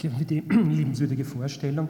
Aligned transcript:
Danke 0.00 0.16
für 0.16 0.24
die 0.24 0.40
liebenswürdige 0.50 1.24
Vorstellung. 1.26 1.88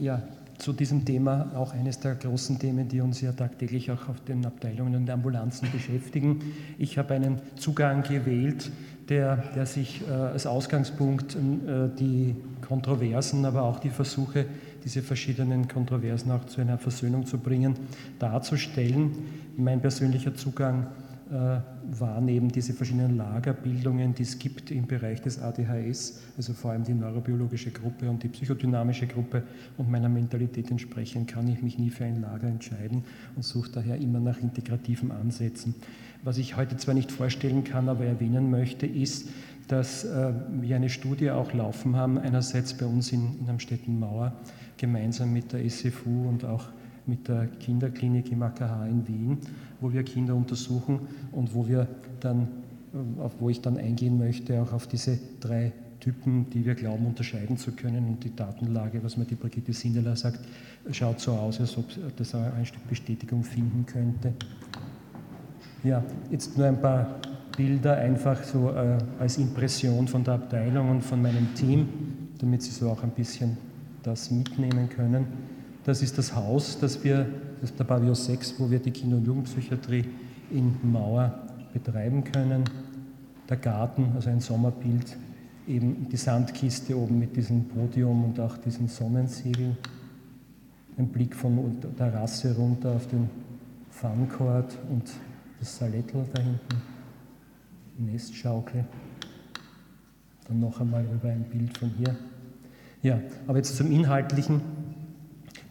Ja, 0.00 0.22
zu 0.58 0.72
diesem 0.72 1.04
Thema 1.04 1.52
auch 1.54 1.72
eines 1.72 2.00
der 2.00 2.16
großen 2.16 2.58
Themen, 2.58 2.88
die 2.88 3.00
uns 3.00 3.20
ja 3.20 3.30
tagtäglich 3.32 3.90
auch 3.92 4.08
auf 4.08 4.20
den 4.24 4.44
Abteilungen 4.44 4.96
und 4.96 5.10
Ambulanzen 5.10 5.70
beschäftigen. 5.70 6.40
Ich 6.78 6.98
habe 6.98 7.14
einen 7.14 7.40
Zugang 7.56 8.02
gewählt, 8.02 8.72
der, 9.08 9.36
der 9.54 9.66
sich 9.66 10.02
äh, 10.08 10.12
als 10.12 10.46
Ausgangspunkt 10.46 11.36
äh, 11.36 11.88
die 11.98 12.34
Kontroversen, 12.66 13.44
aber 13.44 13.62
auch 13.62 13.78
die 13.78 13.90
Versuche, 13.90 14.46
diese 14.84 15.02
verschiedenen 15.02 15.68
Kontroversen 15.68 16.32
auch 16.32 16.44
zu 16.46 16.60
einer 16.60 16.78
Versöhnung 16.78 17.26
zu 17.26 17.38
bringen, 17.38 17.76
darzustellen. 18.18 19.12
Mein 19.56 19.80
persönlicher 19.80 20.34
Zugang 20.34 20.82
äh, 20.82 21.11
wahrnehmen, 21.32 22.50
diese 22.50 22.74
verschiedenen 22.74 23.16
Lagerbildungen, 23.16 24.14
die 24.14 24.22
es 24.22 24.38
gibt 24.38 24.70
im 24.70 24.86
Bereich 24.86 25.22
des 25.22 25.40
ADHS, 25.40 26.20
also 26.36 26.52
vor 26.52 26.72
allem 26.72 26.84
die 26.84 26.92
neurobiologische 26.92 27.70
Gruppe 27.70 28.10
und 28.10 28.22
die 28.22 28.28
psychodynamische 28.28 29.06
Gruppe 29.06 29.42
und 29.78 29.90
meiner 29.90 30.08
Mentalität 30.08 30.70
entsprechend 30.70 31.28
kann 31.28 31.48
ich 31.48 31.62
mich 31.62 31.78
nie 31.78 31.90
für 31.90 32.04
ein 32.04 32.20
Lager 32.20 32.48
entscheiden 32.48 33.04
und 33.34 33.44
suche 33.44 33.70
daher 33.72 33.96
immer 33.96 34.20
nach 34.20 34.40
integrativen 34.40 35.10
Ansätzen. 35.10 35.74
Was 36.22 36.38
ich 36.38 36.56
heute 36.56 36.76
zwar 36.76 36.94
nicht 36.94 37.10
vorstellen 37.10 37.64
kann, 37.64 37.88
aber 37.88 38.04
erwähnen 38.04 38.50
möchte, 38.50 38.86
ist, 38.86 39.28
dass 39.68 40.04
äh, 40.04 40.32
wir 40.60 40.76
eine 40.76 40.90
Studie 40.90 41.30
auch 41.30 41.54
laufen 41.54 41.96
haben, 41.96 42.18
einerseits 42.18 42.74
bei 42.74 42.86
uns 42.86 43.10
in, 43.10 43.40
in 43.40 43.48
Amstetten 43.48 43.98
Mauer, 43.98 44.32
gemeinsam 44.76 45.32
mit 45.32 45.52
der 45.52 45.68
SFU 45.68 46.28
und 46.28 46.44
auch 46.44 46.68
mit 47.06 47.28
der 47.28 47.46
Kinderklinik 47.46 48.30
im 48.30 48.42
AKH 48.42 48.86
in 48.86 49.06
Wien, 49.08 49.38
wo 49.80 49.92
wir 49.92 50.02
Kinder 50.02 50.34
untersuchen 50.34 51.00
und 51.32 51.54
wo 51.54 51.66
wir 51.66 51.88
dann, 52.20 52.48
äh, 52.94 53.20
auf 53.20 53.32
wo 53.40 53.50
ich 53.50 53.60
dann 53.60 53.76
eingehen 53.76 54.18
möchte, 54.18 54.60
auch 54.62 54.72
auf 54.72 54.86
diese 54.86 55.18
drei 55.40 55.72
Typen, 56.00 56.50
die 56.50 56.64
wir 56.66 56.74
glauben 56.74 57.06
unterscheiden 57.06 57.56
zu 57.56 57.72
können. 57.72 58.08
Und 58.08 58.24
die 58.24 58.34
Datenlage, 58.34 59.02
was 59.04 59.16
mir 59.16 59.24
die 59.24 59.36
Brigitte 59.36 59.72
Sindeler 59.72 60.16
sagt, 60.16 60.40
schaut 60.90 61.20
so 61.20 61.32
aus, 61.32 61.60
als 61.60 61.76
ob 61.78 61.84
das 62.16 62.34
ein 62.34 62.66
Stück 62.66 62.88
Bestätigung 62.88 63.44
finden 63.44 63.86
könnte. 63.86 64.32
Ja, 65.84 66.02
jetzt 66.30 66.56
nur 66.58 66.66
ein 66.66 66.80
paar 66.80 67.20
Bilder 67.56 67.96
einfach 67.96 68.42
so 68.42 68.70
äh, 68.70 68.98
als 69.18 69.38
Impression 69.38 70.08
von 70.08 70.24
der 70.24 70.34
Abteilung 70.34 70.90
und 70.90 71.02
von 71.02 71.20
meinem 71.22 71.54
Team, 71.54 71.88
damit 72.38 72.62
Sie 72.62 72.70
so 72.70 72.90
auch 72.90 73.02
ein 73.02 73.10
bisschen 73.10 73.56
das 74.02 74.30
mitnehmen 74.30 74.88
können. 74.88 75.26
Das 75.84 76.00
ist 76.00 76.16
das 76.16 76.34
Haus, 76.34 76.78
das 76.78 77.02
wir, 77.02 77.26
das 77.60 77.70
ist 77.70 77.78
der 77.78 77.84
Pavillon 77.84 78.14
6, 78.14 78.54
wo 78.58 78.70
wir 78.70 78.78
die 78.78 78.92
Kinder- 78.92 79.16
und 79.16 79.26
Jugendpsychiatrie 79.26 80.04
in 80.52 80.76
Mauer 80.82 81.40
betreiben 81.72 82.22
können. 82.22 82.64
Der 83.48 83.56
Garten, 83.56 84.12
also 84.14 84.30
ein 84.30 84.38
Sommerbild, 84.38 85.16
eben 85.66 86.08
die 86.08 86.16
Sandkiste 86.16 86.96
oben 86.96 87.18
mit 87.18 87.34
diesem 87.34 87.64
Podium 87.64 88.24
und 88.24 88.38
auch 88.38 88.56
diesen 88.58 88.86
Sonnensegel. 88.86 89.76
Ein 90.96 91.08
Blick 91.08 91.34
von 91.34 91.80
der 91.80 91.96
Terrasse 91.96 92.54
runter 92.54 92.92
auf 92.92 93.08
den 93.08 93.28
Funcourt 93.90 94.78
und 94.88 95.10
das 95.58 95.78
Salettel 95.78 96.24
da 96.32 96.42
hinten, 96.42 96.82
Nestschaukel. 97.98 98.84
Dann 100.46 100.60
noch 100.60 100.80
einmal 100.80 101.04
über 101.04 101.28
ein 101.28 101.44
Bild 101.44 101.76
von 101.76 101.90
hier. 101.98 102.14
Ja, 103.02 103.20
aber 103.48 103.58
jetzt 103.58 103.76
zum 103.76 103.90
Inhaltlichen 103.90 104.60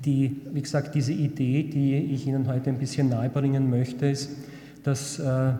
die, 0.05 0.41
wie 0.51 0.61
gesagt, 0.61 0.95
diese 0.95 1.13
Idee, 1.13 1.63
die 1.63 1.95
ich 1.95 2.27
Ihnen 2.27 2.47
heute 2.47 2.69
ein 2.69 2.79
bisschen 2.79 3.09
nahebringen 3.09 3.69
möchte, 3.69 4.07
ist, 4.07 4.29
dass 4.83 5.19
äh, 5.19 5.53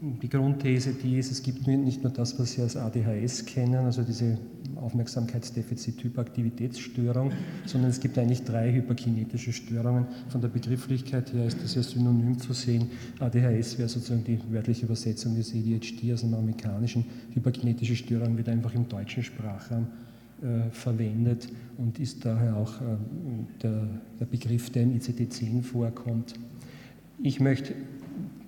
die 0.00 0.28
Grundthese, 0.28 0.92
die 0.92 1.18
ist, 1.18 1.32
es 1.32 1.42
gibt 1.42 1.66
nicht 1.66 2.00
nur 2.02 2.12
das, 2.12 2.38
was 2.38 2.52
Sie 2.52 2.60
als 2.62 2.76
ADHS 2.76 3.46
kennen, 3.46 3.86
also 3.86 4.02
diese 4.02 4.38
Aufmerksamkeitsdefizit-Hyperaktivitätsstörung, 4.76 7.32
sondern 7.66 7.90
es 7.90 7.98
gibt 7.98 8.16
eigentlich 8.18 8.44
drei 8.44 8.72
hyperkinetische 8.72 9.52
Störungen. 9.52 10.06
Von 10.28 10.40
der 10.40 10.46
Begrifflichkeit 10.48 11.32
her 11.32 11.46
ist 11.46 11.60
das 11.62 11.74
ja 11.74 11.82
synonym 11.82 12.38
zu 12.38 12.52
sehen. 12.52 12.88
ADHS 13.18 13.78
wäre 13.78 13.88
sozusagen 13.88 14.22
die 14.22 14.38
wörtliche 14.50 14.86
Übersetzung 14.86 15.34
des 15.34 15.52
ADHD, 15.52 16.12
also 16.12 16.28
einer 16.28 16.38
amerikanischen. 16.38 17.04
Hyperkinetische 17.34 17.96
Störung 17.96 18.36
wird 18.36 18.48
einfach 18.48 18.72
im 18.74 18.88
deutschen 18.88 19.24
Sprachraum 19.24 19.88
äh, 20.42 20.70
verwendet 20.70 21.48
und 21.76 21.98
ist 21.98 22.24
daher 22.24 22.56
auch 22.56 22.80
äh, 22.80 22.96
der, 23.62 24.26
Begriff, 24.26 24.70
der 24.70 24.84
im 24.84 24.98
ICD-10 24.98 25.62
vorkommt. 25.62 26.34
Ich 27.22 27.40
möchte 27.40 27.74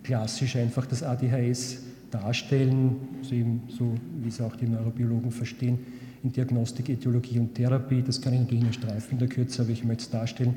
klassisch 0.02 0.56
einfach 0.56 0.86
das 0.86 1.02
ADHS 1.02 1.82
darstellen, 2.10 2.96
so, 3.22 3.34
eben, 3.34 3.62
so 3.68 3.94
wie 4.22 4.28
es 4.28 4.40
auch 4.40 4.56
die 4.56 4.66
Neurobiologen 4.66 5.30
verstehen, 5.30 5.78
in 6.22 6.32
Diagnostik, 6.32 6.88
Etiologie 6.88 7.38
und 7.38 7.54
Therapie. 7.54 8.02
Das 8.02 8.20
kann 8.20 8.32
ich 8.34 8.40
natürlich 8.40 8.64
nicht 8.64 8.82
streifen 8.82 9.12
in 9.12 9.18
der 9.18 9.28
Kürze, 9.28 9.62
aber 9.62 9.70
ich 9.70 9.84
möchte 9.84 10.04
es 10.04 10.10
darstellen. 10.10 10.54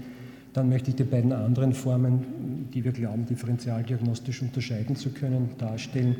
Dann 0.53 0.69
möchte 0.69 0.91
ich 0.91 0.95
die 0.95 1.03
beiden 1.03 1.33
anderen 1.33 1.73
Formen, 1.73 2.69
die 2.73 2.83
wir 2.83 2.93
glauben, 2.93 3.25
differentialdiagnostisch 3.25 4.41
unterscheiden 4.41 4.95
zu 4.95 5.09
können, 5.09 5.49
darstellen. 5.57 6.15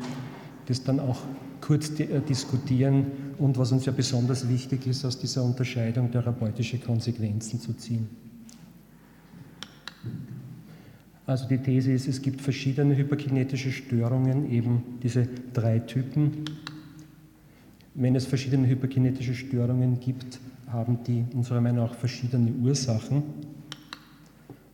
Das 0.66 0.82
dann 0.84 1.00
auch 1.00 1.22
kurz 1.66 1.98
äh, 1.98 2.20
diskutieren 2.20 3.06
und 3.38 3.58
was 3.58 3.72
uns 3.72 3.86
ja 3.86 3.92
besonders 3.92 4.48
wichtig 4.48 4.86
ist, 4.86 5.04
aus 5.04 5.18
dieser 5.18 5.42
Unterscheidung 5.42 6.12
therapeutische 6.12 6.78
Konsequenzen 6.78 7.60
zu 7.60 7.72
ziehen. 7.72 8.08
Also 11.26 11.48
die 11.48 11.58
These 11.58 11.90
ist, 11.90 12.06
es 12.06 12.22
gibt 12.22 12.40
verschiedene 12.40 12.96
hyperkinetische 12.96 13.72
Störungen, 13.72 14.48
eben 14.48 14.84
diese 15.02 15.28
drei 15.52 15.80
Typen. 15.80 16.44
Wenn 17.94 18.14
es 18.14 18.26
verschiedene 18.26 18.68
hyperkinetische 18.68 19.34
Störungen 19.34 19.98
gibt, 19.98 20.38
haben 20.68 20.98
die 21.04 21.24
unserer 21.34 21.60
Meinung 21.60 21.86
nach 21.86 21.94
verschiedene 21.94 22.52
Ursachen. 22.52 23.24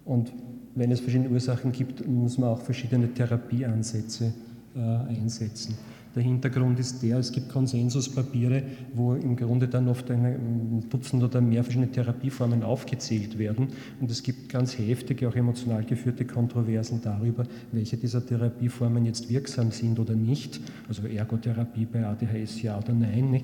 Und 0.04 0.30
wenn 0.74 0.90
es 0.90 1.00
verschiedene 1.00 1.30
Ursachen 1.30 1.72
gibt, 1.72 2.06
muss 2.06 2.36
man 2.36 2.50
auch 2.50 2.60
verschiedene 2.60 3.12
Therapieansätze 3.14 4.34
äh, 4.76 4.78
einsetzen. 4.78 5.74
Der 6.14 6.22
Hintergrund 6.22 6.78
ist 6.78 7.02
der, 7.02 7.18
es 7.18 7.32
gibt 7.32 7.48
Konsensuspapiere, 7.48 8.62
wo 8.94 9.14
im 9.14 9.34
Grunde 9.34 9.66
dann 9.66 9.88
oft 9.88 10.10
ein 10.10 10.84
Dutzend 10.90 11.22
oder 11.22 11.40
mehr 11.40 11.64
verschiedene 11.64 11.90
Therapieformen 11.90 12.62
aufgezählt 12.62 13.38
werden. 13.38 13.68
Und 13.98 14.10
es 14.10 14.22
gibt 14.22 14.50
ganz 14.50 14.76
heftige, 14.76 15.28
auch 15.28 15.34
emotional 15.34 15.84
geführte 15.84 16.26
Kontroversen 16.26 17.00
darüber, 17.02 17.44
welche 17.72 17.96
dieser 17.96 18.24
Therapieformen 18.24 19.06
jetzt 19.06 19.30
wirksam 19.30 19.70
sind 19.70 19.98
oder 19.98 20.14
nicht. 20.14 20.60
Also 20.86 21.06
Ergotherapie 21.06 21.86
bei 21.86 22.04
ADHS 22.04 22.60
ja 22.60 22.78
oder 22.78 22.92
nein. 22.92 23.42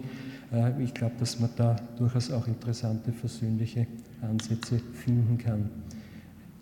Äh, 0.53 0.83
ich 0.83 0.93
glaube, 0.93 1.15
dass 1.19 1.41
man 1.41 1.51
da 1.57 1.77
durchaus 1.97 2.31
auch 2.31 2.47
interessante 2.47 3.13
versöhnliche 3.13 3.87
Ansätze 4.21 4.79
finden 4.93 5.39
kann. 5.39 5.71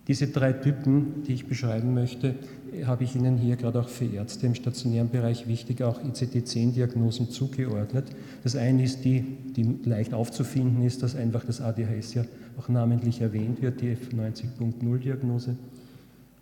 Diese 0.09 0.29
drei 0.29 0.53
Typen, 0.53 1.25
die 1.27 1.33
ich 1.33 1.47
beschreiben 1.47 1.93
möchte, 1.93 2.37
habe 2.85 3.03
ich 3.03 3.17
Ihnen 3.17 3.39
hier 3.39 3.57
gerade 3.57 3.81
auch 3.81 3.89
für 3.89 4.05
Ärzte 4.05 4.47
im 4.47 4.55
stationären 4.55 5.09
Bereich 5.09 5.49
wichtig 5.49 5.83
auch 5.83 6.01
ICD-10-Diagnosen 6.01 7.31
zugeordnet. 7.31 8.05
Das 8.45 8.55
eine 8.55 8.85
ist 8.85 9.05
die, 9.05 9.23
die 9.57 9.79
leicht 9.85 10.15
aufzufinden 10.15 10.85
ist, 10.85 11.03
dass 11.03 11.17
einfach 11.17 11.45
das 11.45 11.61
ADHS 11.61 12.15
ja 12.15 12.25
auch 12.57 12.69
namentlich 12.69 13.21
erwähnt 13.21 13.63
wird, 13.63 13.81
die 13.81 13.97
F90.0-Diagnose. 13.97 15.57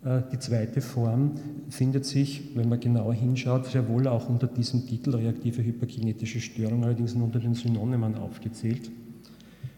Äh, 0.05 0.21
die 0.31 0.39
zweite 0.39 0.81
Form 0.81 1.31
findet 1.69 2.05
sich, 2.05 2.55
wenn 2.55 2.69
man 2.69 2.79
genauer 2.79 3.15
hinschaut, 3.15 3.65
sehr 3.65 3.87
wohl 3.87 4.07
auch 4.07 4.29
unter 4.29 4.47
diesem 4.47 4.85
Titel 4.85 5.15
reaktive 5.15 5.63
hyperkinetische 5.63 6.39
Störung, 6.39 6.83
allerdings 6.83 7.13
unter 7.13 7.39
den 7.39 7.55
Synonymen 7.55 8.15
aufgezählt. 8.15 8.91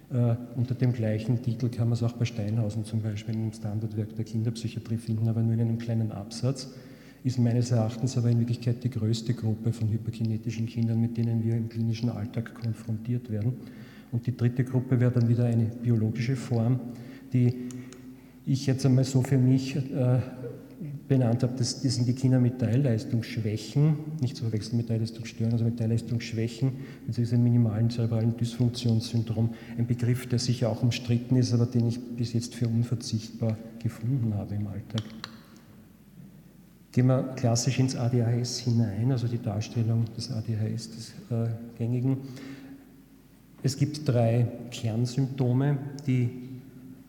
Äh, 0.10 0.36
unter 0.56 0.74
dem 0.74 0.94
gleichen 0.94 1.42
Titel 1.42 1.70
kann 1.70 1.90
man 1.90 1.94
es 1.94 2.04
auch 2.04 2.14
bei 2.14 2.24
Steinhausen 2.24 2.86
zum 2.86 3.02
Beispiel 3.02 3.36
im 3.36 3.52
Standardwerk 3.52 4.16
der 4.16 4.24
Kinderpsychiatrie 4.24 4.98
finden, 4.98 5.28
aber 5.28 5.42
nur 5.42 5.54
in 5.54 5.62
einem 5.62 5.78
kleinen 5.78 6.12
Absatz. 6.12 6.74
Ist 7.24 7.40
meines 7.40 7.72
Erachtens 7.72 8.18
aber 8.18 8.30
in 8.30 8.40
Wirklichkeit 8.40 8.84
die 8.84 8.90
größte 8.90 9.34
Gruppe 9.34 9.74
von 9.74 9.90
hyperkinetischen 9.90 10.66
Kindern, 10.66 11.02
mit 11.02 11.18
denen 11.18 11.44
wir 11.44 11.56
im 11.56 11.68
klinischen 11.68 12.10
Alltag 12.10 12.54
konfrontiert 12.56 13.30
werden. 13.30 13.54
Und 14.14 14.26
die 14.26 14.38
dritte 14.38 14.64
Gruppe 14.64 15.00
wäre 15.00 15.12
dann 15.12 15.28
wieder 15.28 15.46
eine 15.46 15.66
biologische 15.66 16.38
Form, 16.38 16.80
die 17.34 17.68
ich 18.46 18.66
jetzt 18.66 18.86
einmal 18.86 19.04
so 19.04 19.22
für 19.24 19.38
mich 19.38 19.76
äh, 19.76 20.20
benannt 21.08 21.44
habe, 21.44 21.54
das, 21.58 21.82
das 21.82 21.96
sind 21.96 22.08
die 22.08 22.14
Kinder 22.14 22.40
mit 22.40 22.60
Teilleistungsschwächen, 22.60 23.98
nicht 24.22 24.36
zu 24.36 24.44
verwechseln 24.44 24.78
mit 24.78 24.88
Teilleistungsstörungen, 24.88 25.54
also 25.54 25.66
mit 25.66 25.78
Teilleistungsschwächen, 25.78 26.74
diesem 27.08 27.44
minimalen 27.44 27.90
zerebralen 27.90 28.36
Dysfunktionssyndrom, 28.36 29.54
ein 29.78 29.88
Begriff, 29.88 30.28
der 30.28 30.40
sicher 30.40 30.70
auch 30.70 30.84
umstritten 30.84 31.36
ist, 31.36 31.54
aber 31.54 31.66
den 31.66 31.88
ich 31.88 32.00
bis 32.00 32.34
jetzt 32.34 32.56
für 32.56 32.68
unverzichtbar 32.68 33.58
gefunden 33.82 34.34
habe 34.36 34.56
im 34.56 34.68
Alltag. 34.68 35.04
Gehen 36.92 37.08
wir 37.08 37.24
klassisch 37.36 37.80
ins 37.80 37.96
ADHS 37.96 38.60
hinein, 38.60 39.12
also 39.12 39.28
die 39.28 39.42
Darstellung 39.42 40.06
des 40.16 40.32
ADHS, 40.32 40.90
des 40.90 41.10
äh, 41.30 41.50
gängigen. 41.78 42.18
Es 43.64 43.78
gibt 43.78 44.08
drei 44.08 44.48
Kernsymptome, 44.72 45.78
die 46.06 46.47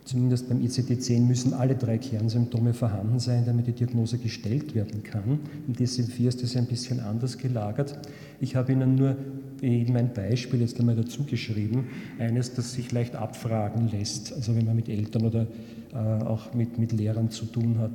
Zumindest 0.09 0.49
beim 0.49 0.63
ICD-10 0.63 1.21
müssen 1.21 1.53
alle 1.53 1.75
drei 1.75 1.99
Kernsymptome 1.99 2.73
vorhanden 2.73 3.19
sein, 3.19 3.45
damit 3.45 3.67
die 3.67 3.73
Diagnose 3.73 4.17
gestellt 4.17 4.75
werden 4.75 5.03
kann. 5.03 5.39
Im 5.67 5.75
DSM-4 5.75 6.29
ist 6.29 6.43
das 6.43 6.57
ein 6.57 6.65
bisschen 6.65 7.01
anders 7.01 7.37
gelagert. 7.37 7.99
Ich 8.41 8.57
habe 8.57 8.73
Ihnen 8.73 8.95
nur 8.95 9.17
in 9.61 9.93
mein 9.93 10.15
Beispiel 10.15 10.63
jetzt 10.63 10.81
einmal 10.81 10.97
dazu 10.97 11.25
geschrieben, 11.25 11.89
eines, 12.19 12.55
das 12.55 12.73
sich 12.73 12.91
leicht 12.91 13.17
abfragen 13.17 13.91
lässt, 13.91 14.33
also 14.33 14.57
wenn 14.57 14.65
man 14.65 14.77
mit 14.77 14.89
Eltern 14.89 15.27
oder 15.27 15.47
äh, 15.93 15.97
auch 15.97 16.55
mit, 16.55 16.79
mit 16.79 16.93
Lehrern 16.93 17.31
zu 17.31 17.45
tun 17.45 17.77
hat. 17.77 17.93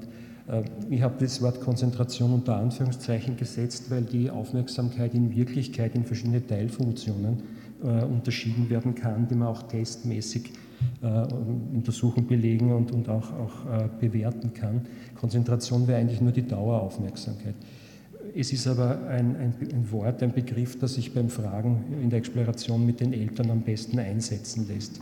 Äh, 0.47 0.65
ich 0.91 1.01
habe 1.01 1.15
das 1.19 1.41
Wort 1.41 1.61
Konzentration 1.61 2.31
unter 2.31 2.57
Anführungszeichen 2.57 3.37
gesetzt, 3.37 3.89
weil 3.89 4.03
die 4.03 4.29
Aufmerksamkeit 4.29 5.15
in 5.15 5.35
Wirklichkeit 5.35 5.95
in 5.95 6.05
verschiedene 6.05 6.45
Teilfunktionen 6.45 7.41
äh, 7.83 8.03
unterschieden 8.03 8.69
werden 8.69 8.93
kann, 8.93 9.27
die 9.27 9.33
man 9.33 9.47
auch 9.47 9.63
testmäßig 9.63 10.51
untersuchen, 11.73 12.27
belegen 12.27 12.71
und, 12.71 12.91
und 12.91 13.09
auch, 13.09 13.31
auch 13.33 13.65
äh, 13.71 13.89
bewerten 13.99 14.53
kann. 14.53 14.81
Konzentration 15.19 15.87
wäre 15.87 15.99
eigentlich 15.99 16.21
nur 16.21 16.31
die 16.31 16.47
Daueraufmerksamkeit. 16.47 17.55
Es 18.35 18.53
ist 18.53 18.67
aber 18.67 19.05
ein, 19.07 19.35
ein, 19.35 19.53
ein, 19.73 19.91
Wort, 19.91 20.23
ein 20.23 20.31
Begriff, 20.31 20.79
das 20.79 20.95
sich 20.95 21.13
beim 21.13 21.29
Fragen 21.29 21.83
in 22.01 22.09
der 22.09 22.19
Exploration 22.19 22.85
mit 22.85 22.99
den 22.99 23.13
Eltern 23.13 23.51
am 23.51 23.61
besten 23.61 23.99
einsetzen 23.99 24.67
lässt. 24.67 25.01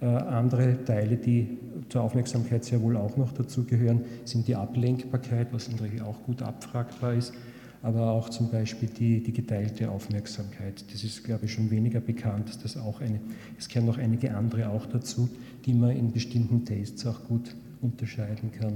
Äh, 0.00 0.06
andere 0.06 0.84
Teile, 0.84 1.16
die 1.16 1.58
zur 1.88 2.02
Aufmerksamkeit 2.02 2.64
sehr 2.64 2.80
wohl 2.82 2.96
auch 2.96 3.16
noch 3.16 3.32
dazugehören, 3.32 4.02
sind 4.24 4.48
die 4.48 4.56
Ablenkbarkeit, 4.56 5.48
was 5.52 5.68
Regel 5.80 6.02
auch 6.02 6.22
gut 6.22 6.42
abfragbar 6.42 7.14
ist, 7.14 7.34
aber 7.82 8.12
auch 8.12 8.28
zum 8.28 8.50
Beispiel 8.50 8.88
die, 8.88 9.22
die 9.22 9.32
geteilte 9.32 9.90
Aufmerksamkeit. 9.90 10.84
Das 10.92 11.02
ist, 11.02 11.24
glaube 11.24 11.46
ich, 11.46 11.52
schon 11.52 11.70
weniger 11.70 12.00
bekannt, 12.00 12.48
dass 12.48 12.58
das 12.58 12.76
auch 12.76 13.00
eine, 13.00 13.20
es 13.58 13.68
kehren 13.68 13.86
noch 13.86 13.98
einige 13.98 14.34
andere 14.34 14.68
auch 14.70 14.86
dazu, 14.86 15.28
die 15.66 15.74
man 15.74 15.90
in 15.90 16.12
bestimmten 16.12 16.64
Tests 16.64 17.04
auch 17.06 17.24
gut 17.24 17.54
unterscheiden 17.80 18.52
kann. 18.52 18.74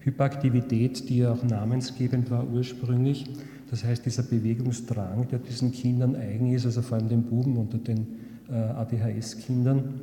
Hyperaktivität, 0.00 1.08
die 1.10 1.18
ja 1.18 1.32
auch 1.32 1.42
namensgebend 1.42 2.30
war 2.30 2.48
ursprünglich, 2.48 3.26
das 3.70 3.84
heißt 3.84 4.06
dieser 4.06 4.22
Bewegungsdrang, 4.22 5.28
der 5.28 5.38
diesen 5.38 5.70
Kindern 5.70 6.16
eigen 6.16 6.52
ist, 6.52 6.64
also 6.64 6.80
vor 6.80 6.96
allem 6.96 7.10
den 7.10 7.22
Buben 7.24 7.56
unter 7.58 7.76
den 7.76 8.06
äh, 8.50 8.54
ADHS-Kindern. 8.54 10.00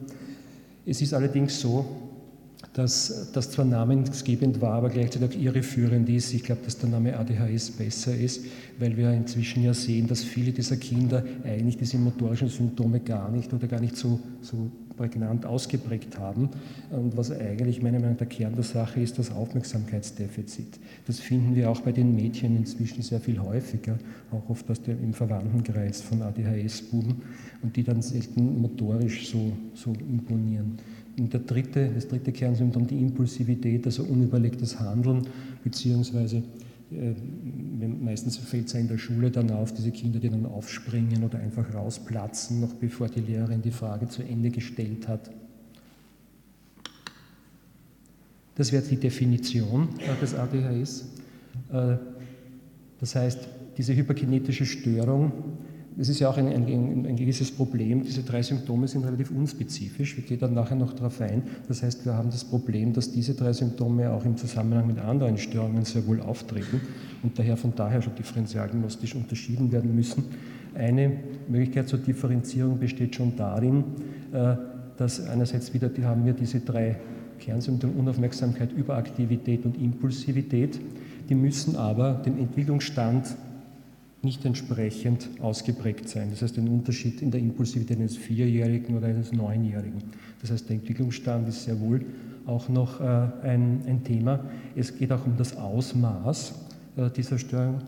Es 0.85 1.01
ist 1.01 1.13
allerdings 1.13 1.59
so, 1.59 1.85
dass 2.77 3.31
das 3.33 3.49
zwar 3.49 3.65
namensgebend 3.65 4.61
war, 4.61 4.73
aber 4.73 4.89
gleichzeitig 4.91 5.29
auch 5.29 5.41
irreführend 5.41 6.07
ist. 6.09 6.31
Ich 6.33 6.43
glaube, 6.43 6.61
dass 6.63 6.77
der 6.77 6.89
Name 6.89 7.17
ADHS 7.17 7.71
besser 7.71 8.15
ist, 8.15 8.45
weil 8.77 8.95
wir 8.95 9.11
inzwischen 9.13 9.63
ja 9.63 9.73
sehen, 9.73 10.05
dass 10.05 10.23
viele 10.23 10.51
dieser 10.51 10.77
Kinder 10.77 11.23
eigentlich 11.43 11.77
diese 11.77 11.97
motorischen 11.97 12.49
Symptome 12.49 12.99
gar 12.99 13.31
nicht 13.31 13.51
oder 13.51 13.67
gar 13.67 13.79
nicht 13.79 13.97
so, 13.97 14.19
so 14.41 14.69
prägnant 14.97 15.45
ausgeprägt 15.45 16.19
haben. 16.19 16.49
Und 16.89 17.15
was 17.15 17.31
eigentlich 17.31 17.81
meiner 17.81 17.99
Meinung 17.99 18.13
nach 18.13 18.17
der 18.17 18.27
Kern 18.27 18.55
der 18.55 18.63
Sache 18.63 18.99
ist, 18.99 19.17
das 19.17 19.31
Aufmerksamkeitsdefizit. 19.31 20.79
Das 21.05 21.19
finden 21.19 21.55
wir 21.55 21.69
auch 21.69 21.81
bei 21.81 21.91
den 21.91 22.15
Mädchen 22.15 22.57
inzwischen 22.57 23.01
sehr 23.03 23.21
viel 23.21 23.39
häufiger, 23.39 23.97
auch 24.31 24.49
oft 24.49 24.69
aus 24.69 24.81
dem, 24.81 25.01
im 25.01 25.13
Verwandtenkreis 25.13 26.01
von 26.01 26.21
ADHS-Buben 26.21 27.21
und 27.61 27.75
die 27.75 27.83
dann 27.83 28.01
selten 28.01 28.61
motorisch 28.61 29.29
so, 29.29 29.53
so 29.73 29.93
imponieren. 29.93 30.77
Und 31.17 31.33
der 31.33 31.39
dritte, 31.39 31.89
das 31.93 32.07
dritte 32.07 32.31
Kernsymptom, 32.31 32.85
die 32.85 32.99
Impulsivität, 32.99 33.85
also 33.85 34.03
unüberlegtes 34.03 34.79
Handeln, 34.79 35.27
beziehungsweise 35.63 36.43
meistens 36.89 38.37
fällt 38.37 38.67
es 38.67 38.73
in 38.73 38.87
der 38.87 38.97
Schule 38.97 39.29
dann 39.29 39.51
auf, 39.51 39.73
diese 39.73 39.91
Kinder, 39.91 40.19
die 40.19 40.29
dann 40.29 40.45
aufspringen 40.45 41.23
oder 41.23 41.39
einfach 41.39 41.73
rausplatzen, 41.73 42.61
noch 42.61 42.73
bevor 42.73 43.09
die 43.09 43.19
Lehrerin 43.19 43.61
die 43.61 43.71
Frage 43.71 44.07
zu 44.07 44.23
Ende 44.23 44.49
gestellt 44.49 45.07
hat. 45.07 45.29
Das 48.55 48.71
wäre 48.71 48.83
die 48.83 48.95
Definition 48.95 49.89
des 50.21 50.33
ADHS. 50.33 51.09
Äh, 51.71 51.97
das 52.99 53.15
heißt, 53.15 53.47
diese 53.77 53.95
hyperkinetische 53.95 54.65
Störung 54.65 55.31
das 55.97 56.09
ist 56.09 56.19
ja 56.19 56.29
auch 56.29 56.37
ein, 56.37 56.47
ein, 56.47 57.05
ein, 57.07 57.15
gewisses 57.15 57.49
Problem. 57.49 58.03
Diese 58.03 58.21
drei 58.21 58.43
Symptome 58.43 58.87
sind 58.87 59.03
relativ 59.03 59.31
unspezifisch. 59.31 60.15
Wir 60.15 60.23
gehen 60.23 60.37
dann 60.37 60.53
nachher 60.53 60.75
noch 60.75 60.93
darauf 60.93 61.19
ein. 61.21 61.41
Das 61.67 61.81
heißt, 61.81 62.05
wir 62.05 62.13
haben 62.13 62.29
das 62.29 62.45
Problem, 62.45 62.93
dass 62.93 63.11
diese 63.11 63.33
drei 63.33 63.51
Symptome 63.51 64.11
auch 64.11 64.23
im 64.23 64.37
Zusammenhang 64.37 64.85
mit 64.85 64.99
anderen 64.99 65.39
Störungen 65.39 65.85
sehr 65.85 66.05
wohl 66.05 66.21
auftreten 66.21 66.81
und 67.23 67.39
daher 67.39 67.57
von 67.57 67.73
daher 67.75 68.03
schon 68.03 68.13
differenzialgnostisch 68.13 69.15
unterschieden 69.15 69.71
werden 69.71 69.95
müssen. 69.95 70.25
Eine 70.75 71.13
Möglichkeit 71.47 71.89
zur 71.89 71.97
Differenzierung 71.97 72.77
besteht 72.77 73.15
schon 73.15 73.35
darin, 73.35 73.83
äh, 74.33 74.55
dass 74.97 75.25
einerseits 75.25 75.73
wieder, 75.73 75.89
die 75.89 76.05
haben 76.05 76.25
wir 76.25 76.33
diese 76.33 76.59
drei 76.59 76.97
Kernsymptome 77.39 77.93
Unaufmerksamkeit, 77.93 78.71
Überaktivität 78.71 79.65
und 79.65 79.81
Impulsivität. 79.81 80.79
Die 81.27 81.35
müssen 81.35 81.75
aber 81.75 82.21
dem 82.23 82.37
Entwicklungsstand 82.37 83.35
nicht 84.27 84.43
entsprechend 84.43 85.29
ausgeprägt 85.39 86.09
sein. 86.09 86.29
Das 86.31 86.41
heißt, 86.41 86.57
ein 86.57 86.67
Unterschied 86.67 87.21
in 87.21 87.31
der 87.31 87.39
Impulsivität 87.39 87.97
eines 87.97 88.17
Vierjährigen 88.17 88.97
oder 88.97 89.07
eines 89.07 89.31
Neunjährigen. 89.31 90.03
Das 90.41 90.51
heißt, 90.51 90.67
der 90.67 90.75
Entwicklungsstand 90.75 91.47
ist 91.47 91.63
sehr 91.63 91.79
wohl 91.79 92.05
auch 92.45 92.67
noch 92.67 92.99
äh, 92.99 93.03
ein, 93.43 93.83
ein 93.87 94.03
Thema. 94.03 94.43
Es 94.75 94.97
geht 94.97 95.13
auch 95.13 95.25
um 95.25 95.37
das 95.37 95.55
Ausmaß 95.55 96.55
äh, 96.97 97.09
dieser 97.09 97.39
Störung, 97.39 97.79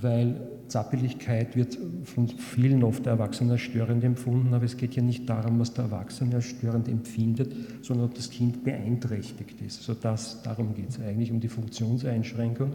weil 0.00 0.36
Zappeligkeit 0.68 1.54
wird 1.54 1.78
von 2.04 2.28
vielen 2.28 2.82
oft 2.82 3.04
der 3.04 3.12
Erwachsene 3.12 3.52
als 3.52 3.60
störend 3.60 4.02
empfunden, 4.04 4.54
aber 4.54 4.64
es 4.64 4.78
geht 4.78 4.96
ja 4.96 5.02
nicht 5.02 5.28
darum, 5.28 5.60
was 5.60 5.74
der 5.74 5.84
Erwachsene 5.84 6.36
als 6.36 6.46
störend 6.46 6.88
empfindet, 6.88 7.54
sondern 7.82 8.06
ob 8.06 8.14
das 8.14 8.30
Kind 8.30 8.64
beeinträchtigt 8.64 9.60
ist. 9.60 9.80
Also 9.80 9.92
das, 10.00 10.42
darum 10.42 10.74
geht 10.74 10.88
es 10.88 10.98
eigentlich, 10.98 11.30
um 11.30 11.40
die 11.40 11.48
Funktionseinschränkung. 11.48 12.70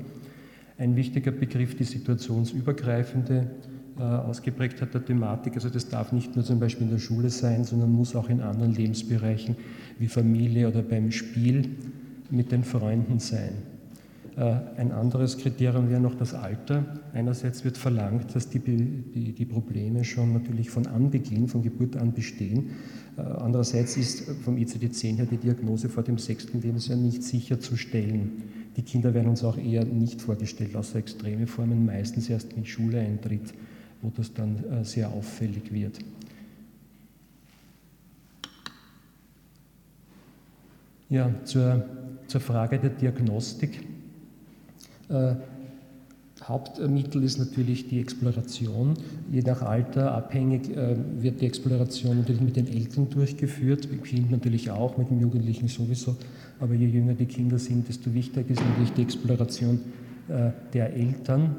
Ein 0.80 0.96
wichtiger 0.96 1.32
Begriff, 1.32 1.76
die 1.76 1.84
situationsübergreifende 1.84 3.48
äh, 4.00 4.02
Ausgeprägtheit 4.02 4.94
der 4.94 5.04
Thematik. 5.04 5.56
Also 5.56 5.70
das 5.70 5.90
darf 5.90 6.14
nicht 6.14 6.38
nur 6.38 6.46
zum 6.46 6.62
Beispiel 6.62 6.86
in 6.86 6.92
der 6.94 7.00
Schule 7.00 7.30
sein, 7.30 7.66
sondern 7.66 7.92
muss 7.92 8.16
auch 8.16 8.30
in 8.30 8.40
anderen 8.40 8.74
Lebensbereichen 8.74 9.58
wie 10.00 10.08
Familie 10.08 10.70
oder 10.70 10.82
beim 10.82 11.12
Spiel 11.12 11.70
mit 12.30 12.54
den 12.54 12.64
Freunden 12.64 13.20
sein. 13.20 13.56
Äh, 14.38 14.56
ein 14.78 14.94
anderes 14.94 15.38
Kriterium 15.38 15.90
wäre 15.90 16.00
noch 16.00 16.16
das 16.16 16.34
Alter. 16.34 16.86
Einerseits 17.14 17.66
wird 17.66 17.78
verlangt, 17.78 18.34
dass 18.34 18.48
die, 18.48 18.60
die, 18.60 19.34
die 19.34 19.46
Probleme 19.46 20.06
schon 20.06 20.32
natürlich 20.32 20.70
von 20.70 20.88
Anbeginn, 20.88 21.50
von 21.50 21.62
Geburt 21.62 21.98
an 21.98 22.14
bestehen. 22.14 22.70
Äh, 23.18 23.22
andererseits 23.24 23.98
ist 23.98 24.30
vom 24.46 24.56
ICD-10 24.56 25.18
her 25.18 25.28
die 25.30 25.36
Diagnose 25.36 25.90
vor 25.90 26.04
dem 26.04 26.18
sechsten 26.18 26.62
Lebensjahr 26.62 26.98
nicht 26.98 27.22
sicher 27.22 27.60
zu 27.60 27.76
stellen. 27.76 28.44
Die 28.80 28.86
Kinder 28.86 29.14
werden 29.14 29.28
uns 29.28 29.44
auch 29.44 29.58
eher 29.58 29.84
nicht 29.84 30.22
vorgestellt, 30.22 30.74
außer 30.74 31.00
extreme 31.00 31.48
Formen, 31.48 31.86
meistens 31.86 32.30
erst 32.30 32.56
mit 32.56 32.66
Schuleintritt, 32.66 33.54
wo 34.02 34.10
das 34.16 34.34
dann 34.34 34.64
äh, 34.72 34.86
sehr 34.86 35.10
auffällig 35.10 35.74
wird. 35.74 36.00
Ja, 41.10 41.30
zur, 41.44 41.84
zur 42.28 42.40
Frage 42.40 42.80
der 42.80 42.92
Diagnostik. 42.92 43.86
Äh, 45.10 45.36
Hauptmittel 46.42 47.22
ist 47.24 47.38
natürlich 47.38 47.90
die 47.90 48.00
Exploration. 48.00 48.94
Je 49.30 49.42
nach 49.42 49.62
Alter 49.62 50.14
abhängig 50.14 50.70
äh, 50.70 50.96
wird 51.20 51.42
die 51.42 51.48
Exploration 51.48 52.20
natürlich 52.20 52.42
mit 52.42 52.56
den 52.56 52.68
Eltern 52.68 53.10
durchgeführt, 53.10 53.92
mit 53.92 54.06
Kind 54.06 54.32
natürlich 54.32 54.72
auch, 54.72 54.98
mit 54.98 55.10
dem 55.10 55.20
Jugendlichen 55.20 55.68
sowieso. 55.68 56.16
Aber 56.60 56.74
je 56.74 56.88
jünger 56.88 57.14
die 57.14 57.26
Kinder 57.26 57.58
sind, 57.58 57.88
desto 57.88 58.14
wichtiger 58.14 58.50
ist 58.50 58.62
natürlich 58.62 58.94
die 58.94 59.02
Exploration 59.02 59.80
äh, 60.28 60.52
der 60.74 60.94
Eltern 60.94 61.56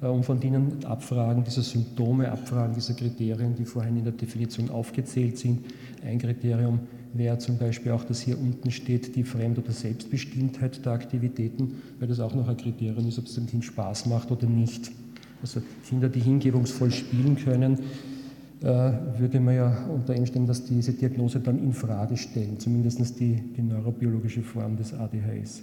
äh, 0.00 0.06
und 0.06 0.24
von 0.24 0.40
denen 0.40 0.84
Abfragen 0.84 1.44
dieser 1.44 1.62
Symptome, 1.62 2.30
Abfragen 2.30 2.74
dieser 2.74 2.94
Kriterien, 2.94 3.54
die 3.54 3.64
vorhin 3.64 3.96
in 3.96 4.04
der 4.04 4.12
Definition 4.12 4.70
aufgezählt 4.70 5.38
sind. 5.38 5.66
Ein 6.04 6.18
Kriterium 6.18 6.80
wäre 7.14 7.38
zum 7.38 7.58
Beispiel 7.58 7.92
auch, 7.92 8.04
dass 8.04 8.20
hier 8.20 8.38
unten 8.38 8.70
steht, 8.70 9.16
die 9.16 9.24
Fremd- 9.24 9.58
oder 9.58 9.72
Selbstbestimmtheit 9.72 10.84
der 10.84 10.92
Aktivitäten, 10.92 11.82
weil 11.98 12.08
das 12.08 12.20
auch 12.20 12.34
noch 12.34 12.48
ein 12.48 12.56
Kriterium 12.56 13.08
ist, 13.08 13.18
ob 13.18 13.26
es 13.26 13.34
dem 13.34 13.46
Kind 13.46 13.64
Spaß 13.64 14.06
macht 14.06 14.30
oder 14.30 14.46
nicht. 14.46 14.90
Also 15.42 15.60
Kinder, 15.88 16.08
die 16.08 16.20
hingebungsvoll 16.20 16.90
spielen 16.90 17.36
können, 17.36 17.78
würde 18.60 19.40
man 19.40 19.54
ja 19.54 19.86
unter 19.92 20.16
Umständen, 20.16 20.48
dass 20.48 20.64
diese 20.64 20.92
Diagnose 20.92 21.40
dann 21.40 21.58
in 21.58 21.72
Frage 21.72 22.16
stellen, 22.16 22.58
zumindest 22.58 23.20
die, 23.20 23.42
die 23.56 23.62
neurobiologische 23.62 24.42
Form 24.42 24.76
des 24.76 24.94
ADHS. 24.94 25.62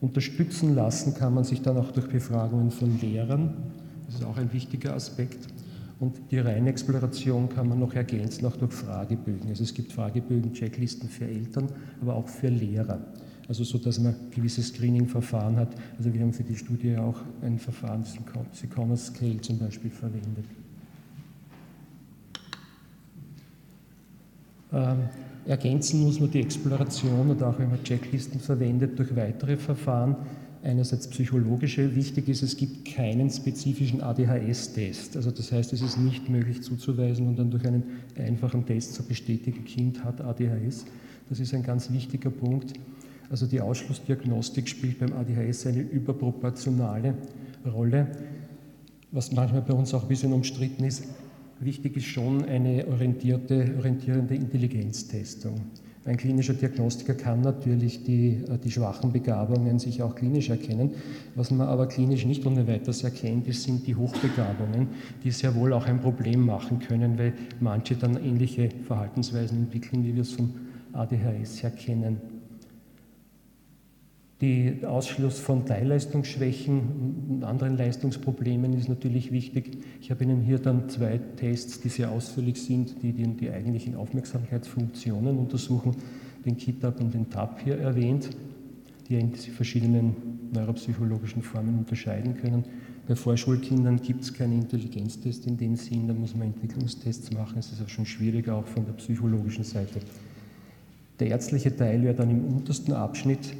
Unterstützen 0.00 0.74
lassen 0.74 1.14
kann 1.14 1.32
man 1.32 1.44
sich 1.44 1.62
dann 1.62 1.78
auch 1.78 1.90
durch 1.90 2.08
Befragungen 2.08 2.70
von 2.70 3.00
Lehrern, 3.00 3.54
das 4.06 4.16
ist 4.16 4.24
auch 4.24 4.36
ein 4.36 4.52
wichtiger 4.52 4.94
Aspekt. 4.94 5.48
Und 6.00 6.16
die 6.30 6.38
reine 6.38 6.68
Exploration 6.70 7.48
kann 7.48 7.68
man 7.68 7.78
noch 7.78 7.94
ergänzen, 7.94 8.44
auch 8.46 8.56
durch 8.56 8.72
Fragebögen. 8.72 9.48
Also 9.48 9.62
es 9.62 9.72
gibt 9.72 9.92
Fragebögen, 9.92 10.52
Checklisten 10.52 11.08
für 11.08 11.24
Eltern, 11.24 11.68
aber 12.02 12.16
auch 12.16 12.28
für 12.28 12.48
Lehrer. 12.48 12.98
Also 13.48 13.64
so, 13.64 13.78
dass 13.78 14.00
man 14.00 14.14
gewisse 14.30 14.62
Screening-Verfahren 14.62 15.56
hat. 15.56 15.74
Also 15.96 16.12
wir 16.12 16.20
haben 16.20 16.32
für 16.32 16.42
die 16.42 16.56
Studie 16.56 16.96
auch 16.96 17.20
ein 17.42 17.58
Verfahren, 17.58 18.02
das 18.02 18.16
Seconners 18.58 19.06
Scale 19.06 19.40
zum 19.40 19.58
Beispiel 19.58 19.90
verwendet. 19.90 20.46
Ähm, 24.74 24.98
ergänzen 25.46 26.02
muss 26.02 26.20
man 26.20 26.30
die 26.30 26.40
Exploration 26.40 27.30
oder 27.30 27.48
auch 27.48 27.58
wenn 27.58 27.70
man 27.70 27.82
Checklisten 27.84 28.40
verwendet 28.40 28.98
durch 28.98 29.14
weitere 29.14 29.56
Verfahren. 29.56 30.16
einerseits 30.62 31.06
psychologische. 31.08 31.94
Wichtig 31.94 32.26
ist, 32.30 32.42
es 32.42 32.56
gibt 32.56 32.86
keinen 32.86 33.28
spezifischen 33.28 34.00
ADHS-Test. 34.00 35.14
Also 35.14 35.30
das 35.30 35.52
heißt, 35.52 35.74
es 35.74 35.82
ist 35.82 35.98
nicht 35.98 36.30
möglich 36.30 36.62
zuzuweisen 36.62 37.28
und 37.28 37.38
dann 37.38 37.50
durch 37.50 37.66
einen 37.66 37.82
einfachen 38.16 38.64
Test 38.64 38.94
zu 38.94 39.02
bestätigen, 39.02 39.66
Kind 39.66 40.02
hat 40.02 40.22
ADHS. 40.22 40.86
Das 41.28 41.38
ist 41.38 41.52
ein 41.52 41.62
ganz 41.62 41.92
wichtiger 41.92 42.30
Punkt. 42.30 42.72
Also 43.28 43.46
die 43.46 43.60
Ausschlussdiagnostik 43.60 44.66
spielt 44.68 44.98
beim 45.00 45.12
ADHS 45.12 45.66
eine 45.66 45.82
überproportionale 45.82 47.14
Rolle. 47.70 48.06
Was 49.12 49.32
manchmal 49.32 49.62
bei 49.62 49.74
uns 49.74 49.92
auch 49.92 50.02
ein 50.02 50.08
bisschen 50.08 50.32
umstritten 50.32 50.84
ist, 50.84 51.04
wichtig 51.60 51.96
ist 51.96 52.06
schon 52.06 52.44
eine 52.44 52.86
orientierte, 52.88 53.74
orientierende 53.78 54.34
Intelligenztestung. 54.34 55.60
Ein 56.06 56.18
klinischer 56.18 56.52
Diagnostiker 56.52 57.14
kann 57.14 57.40
natürlich 57.40 58.04
die, 58.04 58.40
äh, 58.48 58.58
die 58.62 58.70
schwachen 58.70 59.10
Begabungen 59.10 59.78
sich 59.78 60.02
auch 60.02 60.14
klinisch 60.14 60.50
erkennen. 60.50 60.90
Was 61.34 61.50
man 61.50 61.66
aber 61.66 61.86
klinisch 61.86 62.26
nicht 62.26 62.44
ohne 62.44 62.68
weiteres 62.68 63.02
erkennt, 63.04 63.52
sind 63.54 63.86
die 63.86 63.94
Hochbegabungen, 63.94 64.88
die 65.22 65.30
sehr 65.30 65.54
wohl 65.54 65.72
auch 65.72 65.86
ein 65.86 66.00
Problem 66.00 66.44
machen 66.44 66.78
können, 66.78 67.18
weil 67.18 67.32
manche 67.60 67.94
dann 67.94 68.22
ähnliche 68.22 68.68
Verhaltensweisen 68.86 69.58
entwickeln, 69.58 70.04
wie 70.04 70.14
wir 70.14 70.22
es 70.22 70.32
vom 70.32 70.52
ADHS 70.92 71.62
her 71.62 71.70
kennen. 71.70 72.33
Der 74.44 74.90
Ausschluss 74.90 75.38
von 75.38 75.64
Teilleistungsschwächen 75.64 76.82
und 77.30 77.44
anderen 77.44 77.78
Leistungsproblemen 77.78 78.74
ist 78.74 78.90
natürlich 78.90 79.32
wichtig. 79.32 79.78
Ich 80.02 80.10
habe 80.10 80.24
Ihnen 80.24 80.42
hier 80.42 80.58
dann 80.58 80.86
zwei 80.90 81.18
Tests, 81.36 81.80
die 81.80 81.88
sehr 81.88 82.10
ausführlich 82.10 82.60
sind, 82.60 83.02
die 83.02 83.12
die, 83.12 83.26
die 83.26 83.50
eigentlichen 83.50 83.94
Aufmerksamkeitsfunktionen 83.96 85.38
untersuchen, 85.38 85.96
den 86.44 86.58
KITAB 86.58 87.00
und 87.00 87.14
den 87.14 87.30
TAP 87.30 87.62
hier 87.64 87.78
erwähnt, 87.78 88.28
die 89.08 89.14
in 89.14 89.32
diese 89.32 89.50
verschiedenen 89.50 90.14
neuropsychologischen 90.52 91.40
Formen 91.40 91.78
unterscheiden 91.78 92.36
können. 92.36 92.64
Bei 93.08 93.16
Vorschulkindern 93.16 93.96
gibt 94.02 94.24
es 94.24 94.34
keinen 94.34 94.60
Intelligenztest 94.60 95.46
in 95.46 95.56
dem 95.56 95.76
Sinn, 95.76 96.06
da 96.06 96.12
muss 96.12 96.34
man 96.34 96.48
Entwicklungstests 96.48 97.32
machen. 97.32 97.60
Es 97.60 97.72
ist 97.72 97.82
auch 97.82 97.88
schon 97.88 98.04
schwieriger, 98.04 98.56
auch 98.56 98.66
von 98.66 98.84
der 98.84 98.92
psychologischen 98.92 99.64
Seite. 99.64 100.00
Der 101.18 101.28
ärztliche 101.28 101.74
Teil 101.74 102.02
wäre 102.02 102.14
dann 102.14 102.28
im 102.28 102.44
untersten 102.44 102.92
Abschnitt 102.92 103.54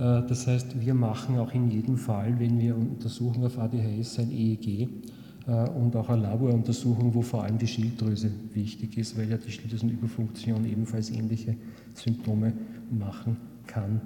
das 0.00 0.46
heißt, 0.46 0.80
wir 0.80 0.94
machen 0.94 1.38
auch 1.38 1.52
in 1.52 1.70
jedem 1.70 1.98
Fall, 1.98 2.38
wenn 2.38 2.58
wir 2.58 2.76
untersuchen 2.76 3.44
auf 3.44 3.58
ADHS, 3.58 4.18
ein 4.18 4.30
EEG 4.30 4.88
äh, 5.46 5.68
und 5.70 5.94
auch 5.96 6.08
eine 6.08 6.22
Laboruntersuchung, 6.22 7.14
wo 7.14 7.22
vor 7.22 7.44
allem 7.44 7.58
die 7.58 7.66
Schilddrüse 7.66 8.30
wichtig 8.54 8.96
ist, 8.96 9.18
weil 9.18 9.30
ja 9.30 9.36
die 9.36 9.50
Schilddrüsenüberfunktion 9.50 10.64
ebenfalls 10.64 11.10
ähnliche 11.10 11.54
Symptome 11.94 12.52
machen 12.90 13.36
kann. 13.66 14.00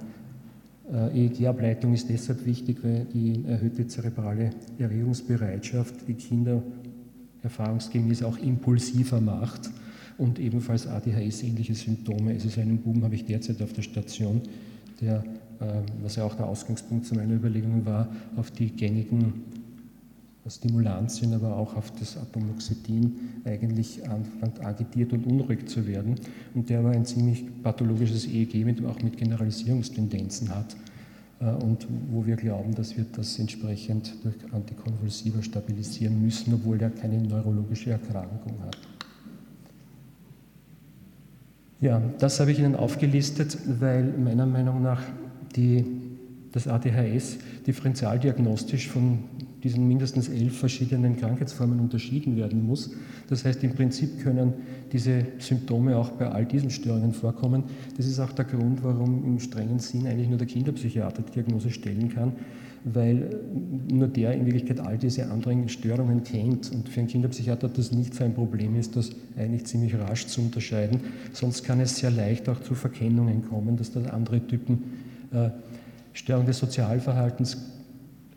Äh, 0.93 1.27
EEG-Ableitung 1.27 1.95
ist 1.95 2.09
deshalb 2.09 2.45
wichtig, 2.45 2.79
weil 2.83 3.07
die 3.13 3.45
erhöhte 3.47 3.87
zerebrale 3.87 4.51
Erregungsbereitschaft 4.79 6.09
die 6.09 6.15
Kinder 6.15 6.63
erfahrungsgemäß 7.43 8.23
auch 8.23 8.39
impulsiver 8.39 9.21
macht 9.21 9.71
und 10.19 10.39
ebenfalls 10.39 10.87
ADHS-ähnliche 10.87 11.75
Symptome. 11.75 12.33
Also 12.33 12.49
so 12.49 12.61
einen 12.61 12.79
Buben 12.79 13.05
habe 13.05 13.15
ich 13.15 13.25
derzeit 13.25 13.61
auf 13.63 13.73
der 13.73 13.83
Station, 13.83 14.41
der 15.01 15.25
was 16.03 16.17
ja 16.17 16.25
auch 16.25 16.35
der 16.35 16.47
Ausgangspunkt 16.47 17.07
zu 17.07 17.15
meiner 17.15 17.35
Überlegungen 17.35 17.87
war, 17.87 18.09
auf 18.37 18.51
die 18.51 18.71
gängigen 18.71 19.45
Stimulantien, 20.51 21.33
aber 21.33 21.57
auch 21.57 21.75
auf 21.75 21.91
das 21.99 22.17
Atomoxetin 22.19 23.17
eigentlich 23.45 24.07
anfängt 24.09 24.65
agitiert 24.65 25.13
und 25.13 25.27
unruhig 25.27 25.67
zu 25.67 25.87
werden. 25.87 26.17
Und 26.55 26.69
der 26.69 26.81
aber 26.81 26.91
ein 26.91 27.07
ziemlich 27.07 27.45
pathologisches 27.63 28.27
EEG 28.27 28.65
mit, 28.65 28.85
auch 28.85 29.01
mit 29.03 29.17
Generalisierungstendenzen 29.17 30.55
hat. 30.55 30.77
Äh, 31.41 31.47
und 31.65 31.87
wo 32.11 32.27
wir 32.27 32.37
glauben, 32.37 32.75
dass 32.75 32.97
wir 32.97 33.07
das 33.11 33.39
entsprechend 33.39 34.15
durch 34.23 34.37
Antikonvulsiva 34.53 35.43
stabilisieren 35.43 36.23
müssen, 36.23 36.53
obwohl 36.53 36.77
der 36.77 36.91
keine 36.91 37.21
neurologische 37.23 37.91
Erkrankung 37.91 38.61
hat. 38.67 38.79
Ja, 41.81 42.01
das 42.19 42.41
habe 42.41 42.53
ich 42.53 42.59
Ihnen 42.59 42.77
aufgelistet, 42.77 43.59
weil 43.67 44.05
meiner 44.19 44.47
Meinung 44.47 44.83
nach 44.83 45.03
die, 45.57 45.85
das 46.53 46.69
ADHS 46.69 47.39
differentialdiagnostisch 47.67 48.89
von 48.89 49.19
diesen 49.65 49.89
mindestens 49.89 50.29
elf 50.29 50.59
verschiedenen 50.59 51.17
Krankheitsformen 51.17 51.81
unterschieden 51.81 52.37
werden 52.37 52.65
muss. 52.65 52.91
Das 53.29 53.45
heißt, 53.47 53.65
im 53.65 53.73
Prinzip 53.73 54.23
können 54.23 54.53
diese 54.93 55.25
Symptome 55.39 55.97
auch 55.97 56.11
bei 56.11 56.29
all 56.29 56.45
diesen 56.45 56.69
Störungen 56.69 57.15
vorkommen. 57.15 57.65
Das 57.97 58.07
ist 58.07 58.21
auch 58.21 58.33
der 58.33 58.45
Grund, 58.45 58.85
warum 58.85 59.25
im 59.25 59.41
strengen 59.41 59.79
Sinn 59.79 60.07
eigentlich 60.07 60.29
nur 60.29 60.37
der 60.37 60.47
Kinderpsychiater 60.47 61.23
die 61.23 61.33
Diagnose 61.33 61.71
stellen 61.71 62.11
kann, 62.11 62.33
weil 62.85 63.41
nur 63.91 64.09
der 64.09 64.35
in 64.35 64.45
Wirklichkeit 64.45 64.81
all 64.81 64.99
diese 64.99 65.31
anderen 65.31 65.71
Störungen 65.71 66.23
kennt. 66.23 66.71
Und 66.71 66.91
für 66.91 67.01
einen 67.01 67.09
Kinderpsychiater 67.09 67.71
das 67.71 67.91
nicht 67.91 68.13
so 68.13 68.23
ein 68.23 68.35
Problem 68.35 68.77
ist, 68.77 68.97
das 68.97 69.13
eigentlich 69.39 69.65
ziemlich 69.65 69.95
rasch 69.95 70.27
zu 70.27 70.43
unterscheiden. 70.43 71.01
Sonst 71.33 71.65
kann 71.65 71.81
es 71.81 71.97
sehr 71.97 72.11
leicht 72.11 72.51
auch 72.51 72.61
zu 72.61 72.75
Verkennungen 72.75 73.49
kommen, 73.49 73.79
dass 73.79 73.93
da 73.93 74.01
andere 74.11 74.47
Typen 74.47 74.83
Störung 76.15 76.47
des 76.47 76.59
Sozialverhaltens. 76.59 77.59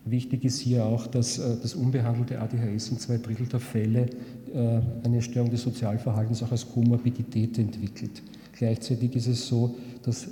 Wichtig 0.05 0.45
ist 0.45 0.59
hier 0.59 0.85
auch, 0.85 1.07
dass 1.07 1.37
äh, 1.37 1.57
das 1.61 1.75
unbehandelte 1.75 2.39
ADHS 2.39 2.89
in 2.89 2.99
zwei 2.99 3.17
Drittel 3.17 3.45
der 3.45 3.59
Fälle 3.59 4.07
äh, 4.53 4.79
eine 5.03 5.21
Störung 5.21 5.49
des 5.51 5.61
Sozialverhaltens 5.61 6.41
auch 6.43 6.51
als 6.51 6.67
Komorbidität 6.67 7.57
entwickelt. 7.57 8.23
Gleichzeitig 8.53 9.15
ist 9.15 9.27
es 9.27 9.47
so, 9.47 9.75
dass 10.01 10.29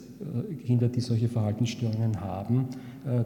Kinder, 0.65 0.87
die 0.87 0.99
solche 0.99 1.27
Verhaltensstörungen 1.27 2.19
haben, 2.19 2.69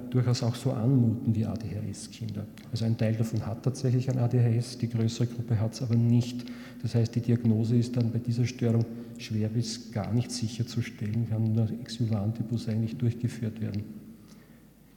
durchaus 0.10 0.44
auch 0.44 0.56
so 0.56 0.72
anmuten 0.74 1.34
wie 1.34 1.46
ADHS-Kinder. 1.46 2.46
Also 2.70 2.84
ein 2.84 2.98
Teil 2.98 3.14
davon 3.14 3.46
hat 3.46 3.64
tatsächlich 3.64 4.10
ein 4.10 4.18
ADHS, 4.18 4.78
die 4.78 4.90
größere 4.90 5.28
Gruppe 5.28 5.58
hat 5.58 5.72
es 5.72 5.82
aber 5.82 5.96
nicht. 5.96 6.44
Das 6.82 6.96
heißt, 6.96 7.16
die 7.16 7.22
Diagnose 7.22 7.78
ist 7.78 7.96
dann 7.96 8.12
bei 8.12 8.20
dieser 8.20 8.46
Störung 8.46 8.84
schwer 9.22 9.50
bis 9.50 9.92
gar 9.92 10.14
nicht 10.14 10.32
sicherzustellen, 10.32 11.30
kann 11.30 11.54
nur 11.54 11.70
Exuvantibus 11.82 12.68
eigentlich 12.68 12.98
durchgeführt 12.98 13.62
werden. 13.62 13.99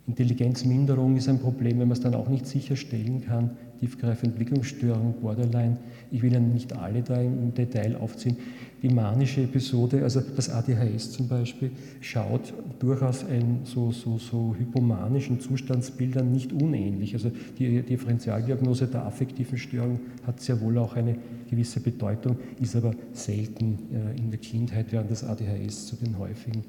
Intelligenzminderung 0.08 1.16
ist 1.16 1.28
ein 1.28 1.38
Problem, 1.38 1.78
wenn 1.78 1.86
man 1.86 1.92
es 1.96 2.00
dann 2.00 2.14
auch 2.14 2.28
nicht 2.28 2.46
sicherstellen 2.46 3.24
kann. 3.24 3.50
Tiefgreifende 3.78 4.34
Entwicklungsstörung, 4.34 5.14
Borderline. 5.20 5.76
Ich 6.10 6.22
will 6.22 6.32
Ihnen 6.32 6.52
nicht 6.52 6.76
alle 6.76 7.02
da 7.02 7.20
im 7.20 7.54
Detail 7.54 7.96
aufziehen. 7.96 8.36
Die 8.82 8.88
manische 8.88 9.42
Episode, 9.42 10.02
also 10.02 10.20
das 10.20 10.50
ADHS 10.50 11.12
zum 11.12 11.28
Beispiel, 11.28 11.70
schaut 12.00 12.52
durchaus 12.80 13.24
ein, 13.24 13.60
so, 13.62 13.92
so, 13.92 14.18
so 14.18 14.56
hypomanischen 14.58 15.38
Zustandsbildern 15.38 16.32
nicht 16.32 16.52
unähnlich. 16.52 17.14
Also 17.14 17.30
die 17.58 17.82
Differentialdiagnose 17.82 18.88
der 18.88 19.04
affektiven 19.04 19.56
Störung 19.56 20.00
hat 20.26 20.40
sehr 20.40 20.60
wohl 20.60 20.78
auch 20.78 20.96
eine 20.96 21.16
gewisse 21.48 21.78
Bedeutung, 21.78 22.38
ist 22.60 22.74
aber 22.74 22.92
selten 23.12 23.78
äh, 23.92 24.18
in 24.18 24.30
der 24.32 24.40
Kindheit, 24.40 24.86
während 24.90 25.12
das 25.12 25.22
ADHS 25.22 25.86
zu 25.86 25.96
den 25.96 26.18
häufigen 26.18 26.64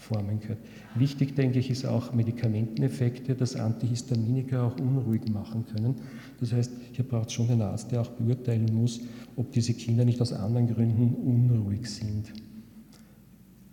Formen 0.00 0.40
gehört. 0.40 0.58
Wichtig, 0.94 1.36
denke 1.36 1.58
ich, 1.58 1.70
ist 1.70 1.84
auch 1.84 2.12
Medikamenteneffekte, 2.12 3.34
dass 3.34 3.54
Antihistaminika 3.54 4.66
auch 4.66 4.80
unruhig 4.80 5.28
machen 5.32 5.64
können. 5.66 5.94
Das 6.40 6.52
heißt, 6.52 6.72
hier 6.92 7.04
braucht 7.04 7.28
es 7.28 7.34
schon 7.34 7.50
einen 7.50 7.62
Arzt, 7.62 7.92
der 7.92 8.00
auch 8.00 8.10
beurteilen 8.10 8.74
muss, 8.74 9.00
ob 9.36 9.52
diese 9.52 9.74
Kinder 9.74 10.04
nicht 10.04 10.20
aus 10.20 10.32
anderen 10.32 10.66
Gründen 10.66 11.14
unruhig 11.14 11.86
sind. 11.86 12.32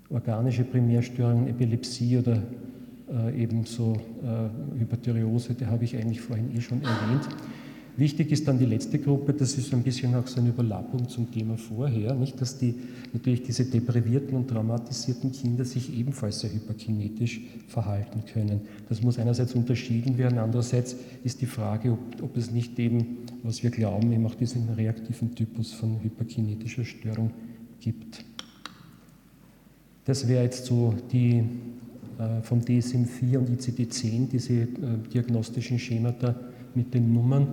Organische 0.10 0.64
Primärstörungen, 0.64 1.48
Epilepsie 1.48 2.18
oder 2.18 2.44
äh, 3.10 3.42
ebenso 3.42 3.94
äh, 3.94 4.80
Hyperthyreose, 4.80 5.54
die 5.54 5.66
habe 5.66 5.86
ich 5.86 5.96
eigentlich 5.96 6.22
vorhin 6.22 6.56
eh 6.56 6.62
schon 6.62 6.82
erwähnt. 6.82 7.28
Wichtig 7.98 8.32
ist 8.32 8.48
dann 8.48 8.60
die 8.60 8.66
letzte 8.66 9.00
Gruppe, 9.00 9.34
das 9.34 9.58
ist 9.58 9.74
ein 9.74 9.82
bisschen 9.82 10.14
auch 10.14 10.28
so 10.28 10.40
eine 10.40 10.50
Überlappung 10.50 11.10
zum 11.10 11.32
Thema 11.32 11.58
vorher, 11.58 12.14
nicht, 12.14 12.40
dass 12.40 12.60
die, 12.60 12.76
natürlich 13.12 13.42
diese 13.42 13.66
deprivierten 13.66 14.38
und 14.38 14.48
traumatisierten 14.48 15.32
Kinder 15.32 15.66
sich 15.66 15.98
ebenfalls 15.98 16.42
sehr 16.42 16.54
hyperkinetisch 16.54 17.42
verhalten 17.68 18.24
können. 18.32 18.62
Das 18.88 19.02
muss 19.02 19.18
einerseits 19.18 19.56
unterschieden 19.56 20.16
werden, 20.20 20.38
andererseits 20.38 20.96
ist 21.24 21.42
die 21.42 21.48
Frage, 21.48 21.94
ob, 21.94 22.22
ob 22.22 22.38
es 22.38 22.52
nicht 22.52 22.78
eben, 22.78 23.18
was 23.42 23.64
wir 23.64 23.72
glauben, 23.72 24.12
eben 24.12 24.28
auch 24.28 24.36
diesen 24.36 24.70
reaktiven 24.70 25.34
Typus 25.34 25.74
von 25.74 26.00
hyperkinetischer 26.04 26.86
Störung 26.86 27.32
gibt. 27.80 28.24
Das 30.06 30.28
wäre 30.28 30.44
jetzt 30.44 30.66
so 30.66 30.94
die 31.12 31.44
äh, 32.20 32.42
vom 32.44 32.62
DSM-4 32.62 33.38
und 33.38 33.50
ICD-10, 33.50 34.28
diese 34.30 34.54
äh, 34.54 34.68
diagnostischen 35.12 35.80
Schemata 35.80 36.36
mit 36.74 36.94
den 36.94 37.14
Nummern. 37.14 37.48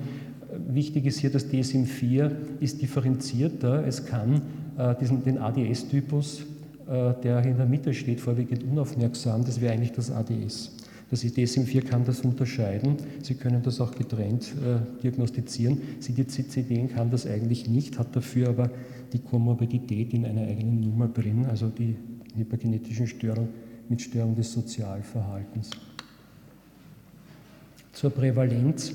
Wichtig 0.68 1.06
ist 1.06 1.18
hier, 1.18 1.30
das 1.30 1.46
DSM-4 1.50 2.30
ist 2.60 2.80
differenzierter. 2.82 3.86
Es 3.86 4.06
kann 4.06 4.42
äh, 4.78 4.94
diesen, 5.00 5.24
den 5.24 5.38
ADS-Typus, 5.38 6.42
äh, 6.86 7.14
der 7.22 7.44
in 7.44 7.56
der 7.56 7.66
Mitte 7.66 7.94
steht, 7.94 8.20
vorwiegend 8.20 8.64
unaufmerksam, 8.64 9.44
das 9.44 9.60
wäre 9.60 9.72
eigentlich 9.72 9.92
das 9.92 10.10
ADS. 10.10 10.72
Das 11.10 11.22
DSM-4 11.22 11.82
kann 11.82 12.04
das 12.04 12.20
unterscheiden. 12.22 12.96
Sie 13.22 13.34
können 13.34 13.62
das 13.62 13.80
auch 13.80 13.94
getrennt 13.94 14.52
äh, 14.64 15.02
diagnostizieren. 15.02 15.78
CDC-10 16.00 16.88
kann 16.88 17.10
das 17.10 17.26
eigentlich 17.26 17.68
nicht, 17.68 17.98
hat 17.98 18.16
dafür 18.16 18.48
aber 18.48 18.70
die 19.12 19.18
Komorbidität 19.18 20.12
in 20.12 20.24
einer 20.24 20.42
eigenen 20.42 20.80
Nummer 20.80 21.08
drin, 21.08 21.46
also 21.46 21.68
die 21.68 21.96
hypergenetischen 22.36 23.06
Störungen 23.06 23.50
mit 23.88 24.00
Störung 24.00 24.34
des 24.34 24.52
Sozialverhaltens. 24.52 25.70
zur 27.92 28.10
Prävalenz. 28.10 28.92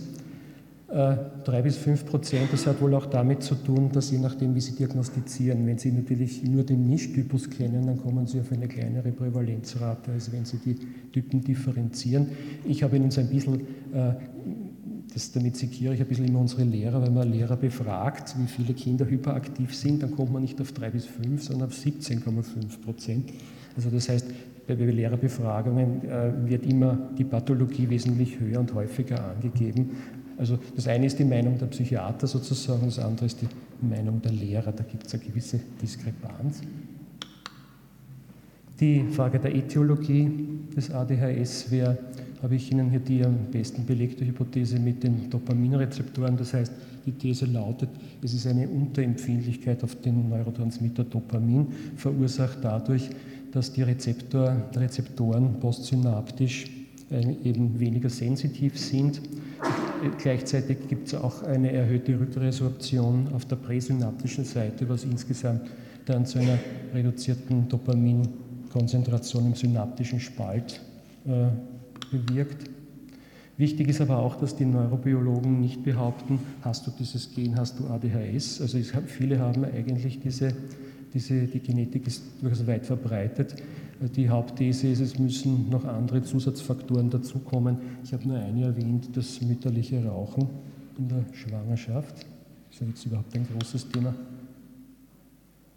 Äh, 0.91 1.17
drei 1.43 1.61
bis 1.61 1.77
fünf 1.77 2.03
Prozent, 2.03 2.51
das 2.51 2.65
hat 2.65 2.81
wohl 2.81 2.95
auch 2.95 3.05
damit 3.05 3.43
zu 3.43 3.53
tun, 3.53 3.91
dass 3.91 4.09
je 4.09 4.17
nachdem, 4.17 4.55
wie 4.55 4.61
Sie 4.61 4.71
diagnostizieren, 4.71 5.67
wenn 5.67 5.77
Sie 5.77 5.91
natürlich 5.91 6.43
nur 6.43 6.63
den 6.63 6.89
Mischtypus 6.89 7.47
kennen, 7.51 7.85
dann 7.85 7.97
kommen 8.01 8.25
Sie 8.25 8.39
auf 8.39 8.51
eine 8.51 8.67
kleinere 8.67 9.11
Prävalenzrate, 9.11 10.11
als 10.11 10.31
wenn 10.31 10.45
Sie 10.45 10.57
die 10.57 10.75
Typen 11.11 11.41
differenzieren. 11.41 12.29
Ich 12.65 12.81
habe 12.81 12.95
Ihnen 12.95 13.11
so 13.11 13.21
ein 13.21 13.29
bisschen, 13.29 13.61
äh, 13.93 14.13
das, 15.13 15.31
damit 15.31 15.57
sekiere 15.57 15.93
ich 15.93 16.01
ein 16.01 16.07
bisschen 16.07 16.27
immer 16.27 16.39
unsere 16.39 16.63
Lehrer, 16.63 17.03
wenn 17.03 17.13
man 17.13 17.31
Lehrer 17.31 17.55
befragt, 17.55 18.35
wie 18.39 18.47
viele 18.47 18.73
Kinder 18.73 19.07
hyperaktiv 19.07 19.75
sind, 19.75 20.01
dann 20.01 20.09
kommt 20.09 20.33
man 20.33 20.41
nicht 20.41 20.59
auf 20.59 20.71
drei 20.71 20.89
bis 20.89 21.05
fünf, 21.05 21.43
sondern 21.43 21.69
auf 21.69 21.75
17,5 21.75 22.81
Prozent. 22.83 23.31
Also 23.75 23.91
das 23.91 24.09
heißt, 24.09 24.25
bei 24.67 24.75
Lehrerbefragungen 24.75 26.07
äh, 26.07 26.31
wird 26.47 26.63
immer 26.65 27.09
die 27.17 27.23
Pathologie 27.23 27.89
wesentlich 27.89 28.39
höher 28.39 28.59
und 28.59 28.73
häufiger 28.75 29.31
angegeben. 29.31 29.91
Also 30.39 30.57
das 30.73 30.87
eine 30.87 31.05
ist 31.05 31.19
die 31.19 31.25
Meinung 31.25 31.57
der 31.57 31.65
Psychiater 31.65 32.25
sozusagen, 32.25 32.85
das 32.85 32.97
andere 32.97 33.25
ist 33.25 33.41
die 33.41 33.85
Meinung 33.85 34.21
der 34.21 34.31
Lehrer. 34.31 34.71
Da 34.71 34.83
gibt 34.83 35.05
es 35.05 35.13
eine 35.13 35.23
gewisse 35.23 35.59
Diskrepanz. 35.81 36.61
Die 38.79 39.03
Frage 39.11 39.37
der 39.37 39.53
Äthiologie 39.53 40.31
des 40.73 40.91
ADHS 40.91 41.69
wäre, 41.69 41.97
habe 42.41 42.55
ich 42.55 42.71
Ihnen 42.71 42.89
hier 42.89 43.01
die 43.01 43.25
am 43.25 43.35
besten 43.51 43.85
belegte 43.85 44.25
Hypothese 44.25 44.79
mit 44.79 45.03
den 45.03 45.29
Dopaminrezeptoren. 45.29 46.37
Das 46.37 46.53
heißt, 46.53 46.71
die 47.05 47.11
These 47.11 47.45
lautet, 47.47 47.89
es 48.21 48.33
ist 48.33 48.47
eine 48.47 48.69
Unterempfindlichkeit 48.69 49.83
auf 49.83 49.95
den 49.95 50.29
Neurotransmitter 50.29 51.03
Dopamin, 51.03 51.67
verursacht 51.97 52.59
dadurch, 52.61 53.09
dass 53.51 53.73
die 53.73 53.81
Rezeptor, 53.81 54.55
Rezeptoren 54.73 55.59
postsynaptisch 55.59 56.67
äh, 57.11 57.35
eben 57.43 57.77
weniger 57.77 58.09
sensitiv 58.09 58.79
sind 58.79 59.19
Gleichzeitig 60.17 60.87
gibt 60.87 61.07
es 61.07 61.15
auch 61.15 61.43
eine 61.43 61.71
erhöhte 61.71 62.19
Rückresorption 62.19 63.29
auf 63.33 63.45
der 63.45 63.57
präsynaptischen 63.57 64.45
Seite, 64.45 64.87
was 64.87 65.03
insgesamt 65.03 65.69
dann 66.05 66.25
zu 66.25 66.39
einer 66.39 66.57
reduzierten 66.93 67.67
Dopaminkonzentration 67.67 69.47
im 69.47 69.55
synaptischen 69.55 70.19
Spalt 70.19 70.81
äh, 71.25 71.47
bewirkt. 72.11 72.69
Wichtig 73.57 73.89
ist 73.89 73.99
aber 73.99 74.19
auch, 74.19 74.37
dass 74.37 74.55
die 74.55 74.65
Neurobiologen 74.65 75.59
nicht 75.59 75.83
behaupten, 75.83 76.39
hast 76.61 76.87
du 76.87 76.91
dieses 76.97 77.35
Gen, 77.35 77.57
hast 77.57 77.77
du 77.79 77.87
ADHS. 77.87 78.61
Also 78.61 78.77
es, 78.77 78.93
viele 79.07 79.39
haben 79.39 79.65
eigentlich 79.65 80.21
diese, 80.21 80.53
diese, 81.13 81.41
die 81.41 81.59
Genetik 81.59 82.07
ist 82.07 82.23
durchaus 82.41 82.65
weit 82.67 82.85
verbreitet. 82.85 83.55
Die 84.15 84.29
Hauptthese 84.29 84.87
ist, 84.87 85.01
es 85.01 85.19
müssen 85.19 85.69
noch 85.69 85.83
andere 85.83 86.23
Zusatzfaktoren 86.23 87.09
dazukommen. 87.09 87.77
Ich 88.03 88.13
habe 88.13 88.25
nur 88.27 88.37
eine 88.37 88.63
erwähnt, 88.63 89.09
das 89.13 89.41
mütterliche 89.41 90.05
Rauchen 90.05 90.47
in 90.97 91.09
der 91.09 91.25
Schwangerschaft. 91.33 92.15
Das 92.15 92.75
ist 92.75 92.81
ja 92.81 92.87
jetzt 92.87 93.05
überhaupt 93.05 93.35
ein 93.35 93.45
großes 93.45 93.89
Thema. 93.89 94.15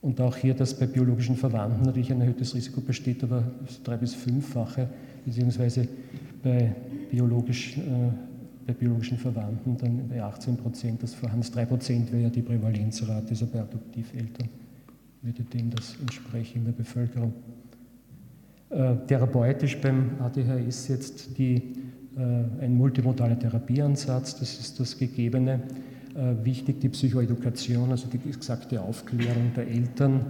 Und 0.02 0.21
auch 0.21 0.37
hier, 0.37 0.55
dass 0.55 0.79
bei 0.79 0.87
biologischen 0.87 1.37
Verwandten 1.37 1.85
natürlich 1.85 2.12
ein 2.12 2.21
erhöhtes 2.21 2.55
Risiko 2.55 2.81
besteht, 2.81 3.25
aber 3.25 3.43
das 3.67 3.83
drei- 3.83 3.97
bis 3.97 4.14
fünffache, 4.14 4.88
beziehungsweise 5.25 5.88
bei, 6.43 6.75
biologisch, 7.11 7.76
äh, 7.76 7.81
bei 8.67 8.73
biologischen 8.73 9.19
Verwandten 9.19 9.76
dann 9.79 10.09
bei 10.09 10.23
18 10.23 10.57
Prozent 10.57 11.02
das 11.02 11.14
Vorhanden. 11.14 11.47
3 11.52 11.64
Prozent 11.67 12.12
wäre 12.12 12.23
ja 12.25 12.31
die 12.31 12.43
Prävalenzrate, 12.43 13.31
also 13.31 13.47
bei 13.47 13.61
Adoptiveltern 13.61 14.49
würde 15.23 15.43
dem 15.45 15.71
das 15.71 15.97
entsprechen 16.00 16.59
in 16.59 16.64
der 16.64 16.73
Bevölkerung. 16.73 17.33
Äh, 18.73 19.07
therapeutisch 19.07 19.79
beim 19.83 20.12
ADHS 20.19 20.88
jetzt 20.88 21.37
die, 21.37 21.57
äh, 22.17 22.64
ein 22.64 22.75
multimodaler 22.75 23.38
Therapieansatz, 23.38 24.38
das 24.38 24.59
ist 24.59 24.81
das 24.81 24.97
Gegebene. 24.97 25.61
Äh, 26.14 26.43
wichtig 26.43 26.81
die 26.81 26.88
Psychoedukation, 26.88 27.91
also 27.91 28.07
die 28.09 28.19
gesagte 28.19 28.81
Aufklärung 28.81 29.52
der 29.55 29.69
Eltern, 29.69 30.23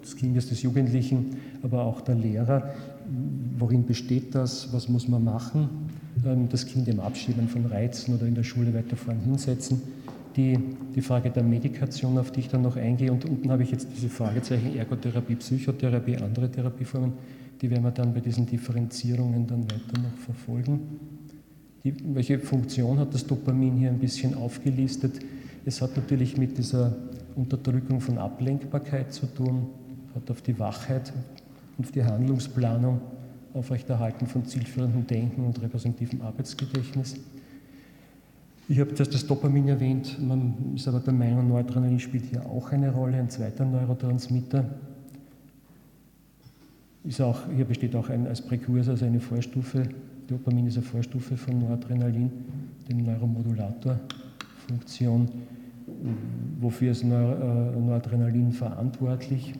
des 0.00 0.14
Kindes, 0.14 0.48
des 0.48 0.62
Jugendlichen, 0.62 1.36
aber 1.62 1.82
auch 1.82 2.00
der 2.00 2.14
Lehrer. 2.14 2.72
Worin 3.58 3.84
besteht 3.84 4.32
das? 4.32 4.72
Was 4.72 4.88
muss 4.88 5.08
man 5.08 5.24
machen? 5.24 5.68
Ähm, 6.24 6.48
das 6.48 6.66
Kind 6.66 6.86
im 6.86 7.00
Abschieben 7.00 7.48
von 7.48 7.66
Reizen 7.66 8.14
oder 8.14 8.26
in 8.26 8.36
der 8.36 8.44
Schule 8.44 8.72
weiter 8.74 8.96
vorn 8.96 9.18
hinsetzen. 9.20 9.82
Die, 10.36 10.56
die 10.94 11.00
Frage 11.00 11.30
der 11.30 11.42
Medikation, 11.42 12.16
auf 12.16 12.30
die 12.30 12.40
ich 12.40 12.48
dann 12.48 12.62
noch 12.62 12.76
eingehe. 12.76 13.10
Und 13.10 13.24
unten 13.24 13.50
habe 13.50 13.64
ich 13.64 13.72
jetzt 13.72 13.88
diese 13.92 14.08
Fragezeichen 14.08 14.76
Ergotherapie, 14.76 15.34
Psychotherapie, 15.34 16.16
andere 16.18 16.48
Therapieformen. 16.48 17.12
Die 17.60 17.70
werden 17.70 17.84
wir 17.84 17.90
dann 17.90 18.14
bei 18.14 18.20
diesen 18.20 18.46
Differenzierungen 18.46 19.46
dann 19.46 19.64
weiter 19.64 20.00
noch 20.00 20.16
verfolgen. 20.24 20.80
Die, 21.84 21.94
welche 22.14 22.38
Funktion 22.38 22.98
hat 22.98 23.14
das 23.14 23.26
Dopamin 23.26 23.76
hier 23.76 23.90
ein 23.90 23.98
bisschen 23.98 24.34
aufgelistet? 24.34 25.20
Es 25.64 25.82
hat 25.82 25.96
natürlich 25.96 26.36
mit 26.36 26.58
dieser 26.58 26.96
Unterdrückung 27.34 28.00
von 28.00 28.18
Ablenkbarkeit 28.18 29.12
zu 29.12 29.26
tun, 29.26 29.66
hat 30.14 30.30
auf 30.30 30.42
die 30.42 30.58
Wachheit 30.58 31.12
und 31.76 31.86
auf 31.86 31.92
die 31.92 32.02
Handlungsplanung, 32.02 33.00
Aufrechterhalten 33.54 34.26
von 34.26 34.44
zielführendem 34.44 35.06
Denken 35.06 35.44
und 35.44 35.60
repräsentativem 35.60 36.20
Arbeitsgedächtnis. 36.20 37.16
Ich 38.68 38.78
habe 38.78 38.92
das, 38.92 39.08
das 39.08 39.26
Dopamin 39.26 39.68
erwähnt, 39.68 40.18
man 40.20 40.74
ist 40.74 40.86
aber 40.86 41.00
der 41.00 41.14
Meinung, 41.14 41.48
Noradrenalin 41.48 41.98
spielt 41.98 42.26
hier 42.26 42.44
auch 42.44 42.70
eine 42.70 42.92
Rolle, 42.92 43.16
ein 43.16 43.30
zweiter 43.30 43.64
Neurotransmitter. 43.64 44.64
Ist 47.08 47.20
auch, 47.22 47.40
hier 47.56 47.64
besteht 47.64 47.96
auch 47.96 48.10
ein, 48.10 48.26
als 48.26 48.42
Präkursor, 48.42 48.92
also 48.92 49.06
eine 49.06 49.18
Vorstufe, 49.18 49.84
Dopamin 50.26 50.66
ist 50.66 50.76
eine 50.76 50.84
Vorstufe 50.84 51.38
von 51.38 51.58
Noradrenalin, 51.58 52.30
den 52.86 53.04
Neuromodulatorfunktion. 53.04 55.26
Wofür 56.60 56.92
ist 56.92 57.04
Noradrenalin 57.04 58.52
verantwortlich? 58.52 59.54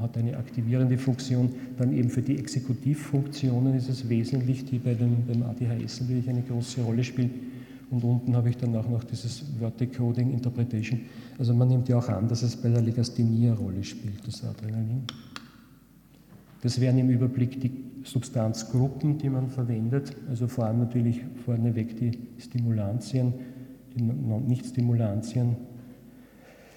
hat 0.00 0.16
eine 0.16 0.36
aktivierende 0.36 0.96
Funktion. 0.96 1.50
Dann 1.76 1.92
eben 1.92 2.08
für 2.08 2.22
die 2.22 2.38
Exekutivfunktionen 2.38 3.74
ist 3.74 3.88
es 3.88 4.08
wesentlich, 4.08 4.64
die 4.64 4.78
bei 4.78 4.94
dem, 4.94 5.26
beim 5.26 5.42
ADHS 5.42 6.02
natürlich 6.02 6.28
eine 6.28 6.42
große 6.42 6.82
Rolle 6.82 7.02
spielen. 7.02 7.32
Und 7.90 8.04
unten 8.04 8.36
habe 8.36 8.50
ich 8.50 8.56
dann 8.56 8.76
auch 8.76 8.88
noch 8.88 9.02
dieses 9.02 9.44
Word 9.58 9.80
Interpretation. 9.80 11.00
Also 11.38 11.52
man 11.52 11.66
nimmt 11.66 11.88
ja 11.88 11.98
auch 11.98 12.08
an, 12.08 12.28
dass 12.28 12.44
es 12.44 12.54
bei 12.54 12.68
der 12.68 12.82
Legasthenie 12.82 13.48
eine 13.48 13.56
Rolle 13.56 13.82
spielt, 13.82 14.24
das 14.24 14.44
Adrenalin. 14.44 15.02
Das 16.62 16.80
wären 16.80 16.98
im 16.98 17.10
Überblick 17.10 17.60
die 17.60 17.70
Substanzgruppen, 18.06 19.18
die 19.18 19.28
man 19.28 19.48
verwendet, 19.48 20.16
also 20.28 20.46
vor 20.46 20.66
allem 20.66 20.78
natürlich 20.78 21.22
vorneweg 21.44 21.96
die 21.96 22.12
Stimulantien, 22.38 23.34
die 23.94 24.02
Nicht-Stimulantien. 24.02 25.56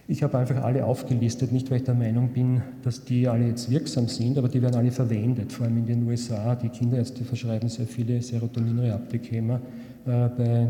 Ich 0.08 0.24
habe 0.24 0.40
einfach 0.40 0.64
alle 0.64 0.86
aufgelistet, 0.86 1.52
nicht 1.52 1.70
weil 1.70 1.78
ich 1.78 1.84
der 1.84 1.94
Meinung 1.94 2.30
bin, 2.30 2.64
dass 2.82 3.06
die 3.06 3.28
alle 3.28 3.48
jetzt 3.48 3.70
wirksam 3.70 4.08
sind, 4.08 4.40
aber 4.40 4.50
die 4.50 4.60
werden 4.60 4.76
alle 4.76 4.92
verwendet, 4.92 5.52
vor 5.52 5.68
allem 5.68 5.78
in 5.78 5.86
den 5.86 6.08
USA. 6.08 6.56
Die 6.56 6.70
Kinderärzte 6.70 7.24
verschreiben 7.24 7.70
sehr 7.70 7.86
viele 7.86 8.20
Serotonin-Reuptake-Hämmer 8.20 9.62
äh, 10.08 10.30
bei, 10.30 10.68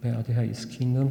bei 0.00 0.16
ADHS-Kindern. 0.16 1.10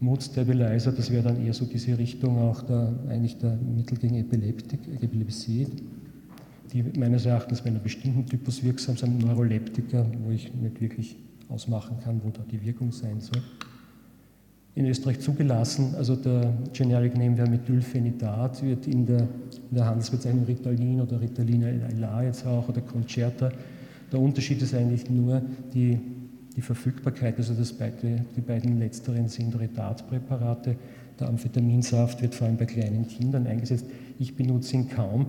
Mood 0.00 0.22
Stabilizer, 0.22 0.92
das 0.92 1.10
wäre 1.10 1.22
dann 1.22 1.44
eher 1.44 1.54
so 1.54 1.64
diese 1.64 1.96
Richtung 1.96 2.38
auch 2.38 2.60
der, 2.62 2.92
eigentlich 3.08 3.38
der 3.38 3.56
Mittel 3.56 3.96
gegen 3.96 4.16
Epileptik, 4.16 4.80
Epilepsie 5.02 5.66
die 6.72 6.82
meines 6.98 7.26
Erachtens 7.26 7.62
bei 7.62 7.70
einem 7.70 7.82
bestimmten 7.82 8.26
Typus 8.26 8.62
wirksam 8.62 8.96
sind, 8.96 9.18
Neuroleptika, 9.18 10.06
wo 10.24 10.30
ich 10.30 10.52
nicht 10.54 10.80
wirklich 10.80 11.16
ausmachen 11.48 11.98
kann, 12.02 12.20
wo 12.24 12.30
da 12.30 12.42
die 12.50 12.62
Wirkung 12.64 12.92
sein 12.92 13.20
soll. 13.20 13.42
In 14.74 14.86
Österreich 14.86 15.18
zugelassen, 15.20 15.94
also 15.96 16.14
der 16.14 16.52
Generic 16.72 17.16
Name 17.16 17.36
wäre 17.36 17.50
Methylphenidat, 17.50 18.62
wird 18.62 18.86
in 18.86 19.06
der, 19.06 19.22
in 19.70 19.76
der 19.76 19.86
Handelsbezeichnung 19.86 20.44
Ritalin 20.44 21.00
oder 21.00 21.20
Ritalin 21.20 21.80
LA 21.98 22.22
jetzt 22.24 22.46
auch 22.46 22.68
oder 22.68 22.80
Concerta. 22.80 23.50
Der 24.12 24.20
Unterschied 24.20 24.62
ist 24.62 24.74
eigentlich 24.74 25.10
nur 25.10 25.42
die, 25.74 25.98
die 26.54 26.60
Verfügbarkeit, 26.60 27.38
also 27.38 27.54
das 27.54 27.72
beide, 27.72 28.24
die 28.36 28.40
beiden 28.40 28.78
letzteren 28.78 29.28
sind 29.28 29.58
Retartpräparate. 29.58 30.76
Der 31.18 31.28
Amphetaminsaft 31.28 32.22
wird 32.22 32.34
vor 32.36 32.46
allem 32.46 32.56
bei 32.56 32.66
kleinen 32.66 33.08
Kindern 33.08 33.46
eingesetzt. 33.48 33.86
Ich 34.20 34.36
benutze 34.36 34.76
ihn 34.76 34.88
kaum. 34.88 35.26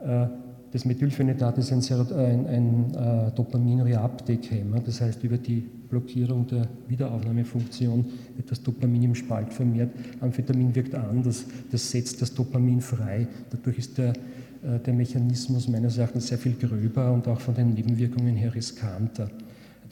Äh, 0.00 0.26
das 0.72 0.86
Methylphenidat 0.86 1.58
ist 1.58 1.70
ein, 1.70 1.82
ein, 2.14 2.46
ein 2.46 2.94
äh, 2.94 3.30
Dopamin-Reuptake-Hämmer, 3.32 4.80
das 4.80 5.00
heißt, 5.02 5.22
über 5.22 5.36
die 5.36 5.68
Blockierung 5.90 6.46
der 6.46 6.66
Wiederaufnahmefunktion 6.88 8.06
wird 8.36 8.50
das 8.50 8.62
Dopamin 8.62 9.02
im 9.02 9.14
Spalt 9.14 9.52
vermehrt. 9.52 9.90
Amphetamin 10.20 10.74
wirkt 10.74 10.94
anders, 10.94 11.44
das 11.70 11.90
setzt 11.90 12.22
das 12.22 12.32
Dopamin 12.32 12.80
frei. 12.80 13.28
Dadurch 13.50 13.78
ist 13.78 13.98
der, 13.98 14.14
äh, 14.62 14.78
der 14.84 14.94
Mechanismus 14.94 15.68
meines 15.68 15.98
Erachtens 15.98 16.28
sehr 16.28 16.38
viel 16.38 16.54
gröber 16.54 17.12
und 17.12 17.28
auch 17.28 17.40
von 17.40 17.54
den 17.54 17.74
Nebenwirkungen 17.74 18.34
her 18.34 18.54
riskanter. 18.54 19.28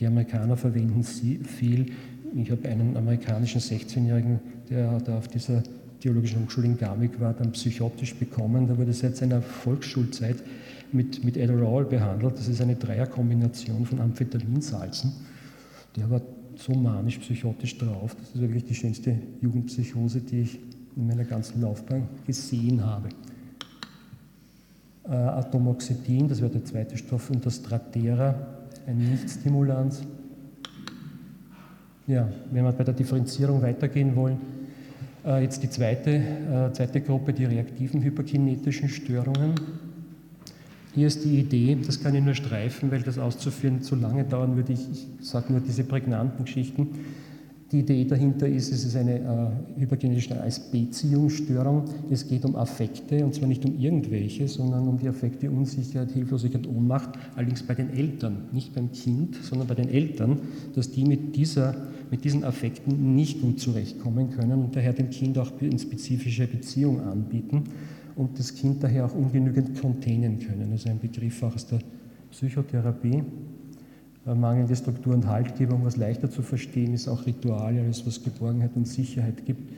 Die 0.01 0.07
Amerikaner 0.07 0.57
verwenden 0.57 1.03
sie 1.03 1.37
viel. 1.37 1.93
Ich 2.35 2.51
habe 2.51 2.67
einen 2.67 2.97
amerikanischen 2.97 3.61
16-Jährigen, 3.61 4.41
der 4.71 4.99
da 5.01 5.19
auf 5.19 5.29
dieser 5.29 5.63
Theologischen 6.01 6.43
Hochschule 6.43 6.67
in 6.67 6.79
Garmisch 6.79 7.19
war, 7.19 7.35
dann 7.35 7.53
psychotisch 7.53 8.15
bekommen. 8.15 8.67
Da 8.67 8.77
wurde 8.77 8.93
seit 8.93 9.17
seiner 9.17 9.43
Volksschulzeit 9.43 10.37
mit, 10.93 11.25
mit 11.25 11.37
Adderall 11.37 11.85
behandelt. 11.85 12.39
Das 12.39 12.49
ist 12.49 12.61
eine 12.61 12.77
Dreierkombination 12.77 13.87
von 13.87 14.01
Amphetaminsalzen. 14.01 15.13
der 15.97 16.11
war 16.11 16.21
so 16.57 16.75
manisch-psychotisch 16.75 17.79
drauf. 17.79 18.15
Das 18.19 18.35
ist 18.35 18.41
wirklich 18.41 18.65
die 18.65 18.75
schönste 18.75 19.17
Jugendpsychose, 19.41 20.21
die 20.21 20.41
ich 20.41 20.59
in 20.97 21.07
meiner 21.07 21.25
ganzen 21.25 21.61
Laufbahn 21.63 22.09
gesehen 22.27 22.85
habe. 22.85 23.09
Äh, 25.05 25.13
Atomoxetin, 25.13 26.29
das 26.29 26.41
wäre 26.41 26.51
der 26.51 26.65
zweite 26.65 26.97
Stoff, 26.97 27.31
und 27.31 27.45
das 27.45 27.57
Stratera, 27.57 28.35
ein 28.87 28.99
Nichtstimulant. 28.99 29.95
Ja, 32.07 32.29
wenn 32.51 32.65
wir 32.65 32.73
bei 32.73 32.85
der 32.85 32.95
Differenzierung 32.95 33.63
weitergehen 33.63 34.15
wollen, 34.17 34.39
jetzt 35.25 35.63
die 35.63 35.71
zweite, 35.71 36.11
äh, 36.11 36.73
zweite 36.73 37.01
Gruppe, 37.01 37.33
die 37.33 37.45
reaktiven 37.45 38.03
hyperkinetischen 38.03 38.89
Störungen. 38.89 39.55
Hier 40.95 41.07
ist 41.07 41.25
die 41.25 41.39
Idee, 41.39 41.79
das 41.87 42.03
kann 42.03 42.15
ich 42.15 42.23
nur 42.23 42.35
streifen, 42.35 42.91
weil 42.91 43.03
das 43.03 43.19
auszuführen 43.19 43.83
zu 43.83 43.95
lange 43.95 44.25
dauern 44.25 44.57
würde. 44.57 44.73
Ich, 44.73 44.81
ich 44.91 45.07
sage 45.21 45.53
nur 45.53 45.61
diese 45.61 45.85
prägnanten 45.85 46.45
Geschichten. 46.45 46.89
Die 47.73 47.81
Idee 47.81 48.05
dahinter 48.05 48.49
ist, 48.49 48.73
es 48.73 48.85
ist 48.85 48.97
eine 48.97 49.21
äh, 49.21 49.81
hyperkinetische 49.81 50.41
als 50.41 50.59
Beziehungsstörung. 50.59 51.85
Es 52.11 52.27
geht 52.27 52.45
um 52.45 52.57
Affekte 52.57 53.25
und 53.25 53.33
zwar 53.33 53.47
nicht 53.47 53.65
um 53.65 53.79
irgendwelche, 53.79 54.49
sondern 54.49 54.89
um 54.89 54.99
die 54.99 55.09
Affekte 55.09 55.49
Unsicherheit, 55.49 56.11
Hilflosigkeit, 56.11 56.67
Ohnmacht, 56.67 57.11
allerdings 57.37 57.63
bei 57.63 57.75
den 57.75 57.91
Eltern, 57.91 58.49
nicht 58.51 58.75
beim 58.75 58.91
Kind, 58.91 59.37
sondern 59.37 59.69
bei 59.69 59.77
den 59.77 59.89
Eltern, 59.89 60.41
dass 60.75 60.91
die 60.91 61.05
mit, 61.05 61.37
dieser, 61.37 61.77
mit 62.11 62.25
diesen 62.25 62.43
Affekten 62.43 63.15
nicht 63.15 63.41
gut 63.41 63.61
zurechtkommen 63.61 64.31
können 64.31 64.65
und 64.65 64.75
daher 64.75 64.93
dem 64.93 65.11
Kind 65.11 65.39
auch 65.39 65.53
eine 65.61 65.79
spezifische 65.79 66.49
Beziehung 66.49 67.01
anbieten 67.01 67.65
und 68.17 68.37
das 68.37 68.53
Kind 68.53 68.83
daher 68.83 69.07
auch 69.07 69.15
ungenügend 69.15 69.81
containen 69.81 70.41
können. 70.41 70.73
Also 70.73 70.89
ein 70.89 70.99
Begriff 70.99 71.41
auch 71.45 71.55
aus 71.55 71.69
der 71.69 71.79
Psychotherapie. 72.33 73.23
Äh, 74.27 74.35
mangelnde 74.35 74.77
Struktur 74.77 75.15
und 75.15 75.27
Haltgebung, 75.27 75.85
was 75.85 75.97
leichter 75.97 76.31
zu 76.31 76.43
verstehen 76.43 76.93
ist, 76.93 77.09
auch 77.09 77.27
Rituale, 77.27 77.81
alles 77.83 78.07
was 78.07 78.23
Geborgenheit 78.23 78.73
und 78.75 78.87
Sicherheit 78.87 79.47
gibt. 79.47 79.73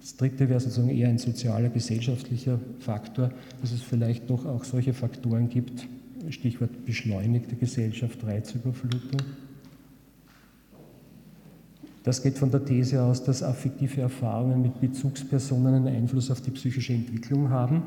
Das 0.00 0.16
dritte 0.16 0.48
wäre 0.48 0.60
sozusagen 0.60 0.90
eher 0.90 1.08
ein 1.08 1.18
sozialer, 1.18 1.68
gesellschaftlicher 1.68 2.60
Faktor, 2.78 3.30
dass 3.60 3.72
es 3.72 3.82
vielleicht 3.82 4.30
doch 4.30 4.46
auch 4.46 4.62
solche 4.62 4.94
Faktoren 4.94 5.48
gibt, 5.48 5.88
Stichwort 6.30 6.84
beschleunigte 6.86 7.56
Gesellschaft, 7.56 8.24
Reizüberflutung. 8.24 9.20
Das 12.04 12.22
geht 12.22 12.38
von 12.38 12.52
der 12.52 12.64
These 12.64 13.02
aus, 13.02 13.24
dass 13.24 13.42
affektive 13.42 14.00
Erfahrungen 14.00 14.62
mit 14.62 14.80
Bezugspersonen 14.80 15.74
einen 15.74 15.88
Einfluss 15.88 16.30
auf 16.30 16.40
die 16.40 16.52
psychische 16.52 16.92
Entwicklung 16.92 17.50
haben 17.50 17.82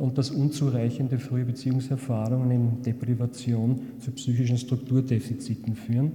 und 0.00 0.16
dass 0.16 0.30
unzureichende 0.30 1.18
frühe 1.18 1.44
Beziehungserfahrungen 1.44 2.50
in 2.50 2.82
Deprivation 2.82 3.80
zu 3.98 4.10
psychischen 4.12 4.56
Strukturdefiziten 4.56 5.74
führen. 5.74 6.12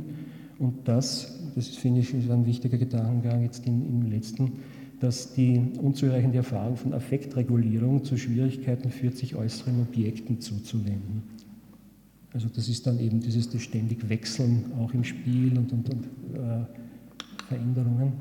Und 0.57 0.87
das, 0.87 1.39
das 1.53 1.67
finde 1.67 1.99
ich 1.99 2.13
ist 2.13 2.31
ein 2.31 2.47
wichtiger 2.47 2.79
Gedankengang 2.79 3.43
jetzt 3.43 3.67
im, 3.67 3.85
im 3.87 4.11
letzten, 4.11 4.53
dass 4.99 5.33
die 5.33 5.61
unzureichende 5.79 6.37
Erfahrung 6.37 6.77
von 6.77 6.93
Affektregulierung 6.93 8.03
zu 8.03 8.17
Schwierigkeiten 8.17 8.89
führt, 8.89 9.17
sich 9.17 9.35
äußeren 9.35 9.79
Objekten 9.81 10.41
zuzuwenden. 10.41 11.21
Also 12.33 12.47
das 12.53 12.67
ist 12.67 12.87
dann 12.87 12.99
eben 12.99 13.19
dieses 13.19 13.49
das 13.49 13.61
ständig 13.61 14.09
Wechseln 14.09 14.65
auch 14.79 14.93
im 14.95 15.03
Spiel 15.03 15.57
und, 15.57 15.71
und, 15.71 15.89
und 15.89 16.05
äh, 16.33 16.65
Veränderungen. 17.47 18.13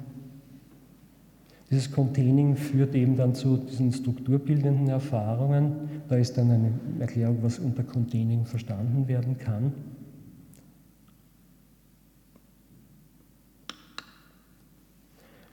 Dieses 1.71 1.91
Containing 1.91 2.57
führt 2.57 2.95
eben 2.95 3.17
dann 3.17 3.35
zu 3.35 3.57
diesen 3.57 3.93
strukturbildenden 3.93 4.89
Erfahrungen. 4.89 5.73
Da 6.09 6.17
ist 6.17 6.37
dann 6.37 6.51
eine 6.51 6.73
Erklärung, 7.01 7.39
was 7.43 7.59
unter 7.59 7.83
Containing 7.83 8.45
verstanden 8.45 9.09
werden 9.09 9.39
kann. 9.39 9.73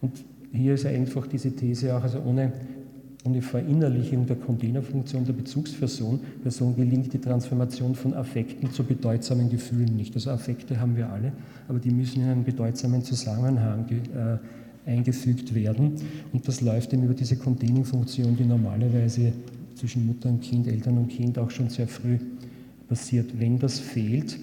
Und 0.01 0.23
hier 0.51 0.73
ist 0.73 0.85
einfach 0.85 1.27
diese 1.27 1.55
These 1.55 1.95
auch, 1.95 2.03
also 2.03 2.19
ohne, 2.25 2.51
ohne 3.23 3.41
Verinnerlichung 3.41 4.25
der 4.25 4.35
Containerfunktion 4.35 5.25
der 5.25 5.33
Bezugsperson 5.33 6.19
Person 6.41 6.75
gelingt 6.75 7.13
die 7.13 7.19
Transformation 7.19 7.95
von 7.95 8.13
Affekten 8.13 8.71
zu 8.71 8.83
bedeutsamen 8.83 9.49
Gefühlen 9.49 9.95
nicht. 9.95 10.13
Also 10.15 10.31
Affekte 10.31 10.79
haben 10.79 10.97
wir 10.97 11.09
alle, 11.09 11.31
aber 11.67 11.79
die 11.79 11.91
müssen 11.91 12.23
in 12.23 12.29
einen 12.29 12.43
bedeutsamen 12.43 13.03
Zusammenhang 13.03 13.85
äh, 13.89 14.37
eingefügt 14.85 15.53
werden. 15.53 15.95
Und 16.33 16.47
das 16.47 16.61
läuft 16.61 16.93
eben 16.93 17.03
über 17.03 17.13
diese 17.13 17.35
Containing-Funktion, 17.35 18.35
die 18.35 18.45
normalerweise 18.45 19.33
zwischen 19.75 20.05
Mutter 20.05 20.29
und 20.29 20.41
Kind, 20.41 20.67
Eltern 20.67 20.97
und 20.97 21.09
Kind 21.09 21.37
auch 21.37 21.49
schon 21.49 21.69
sehr 21.69 21.87
früh 21.87 22.17
passiert. 22.87 23.39
Wenn 23.39 23.59
das 23.59 23.79
fehlt, 23.79 24.37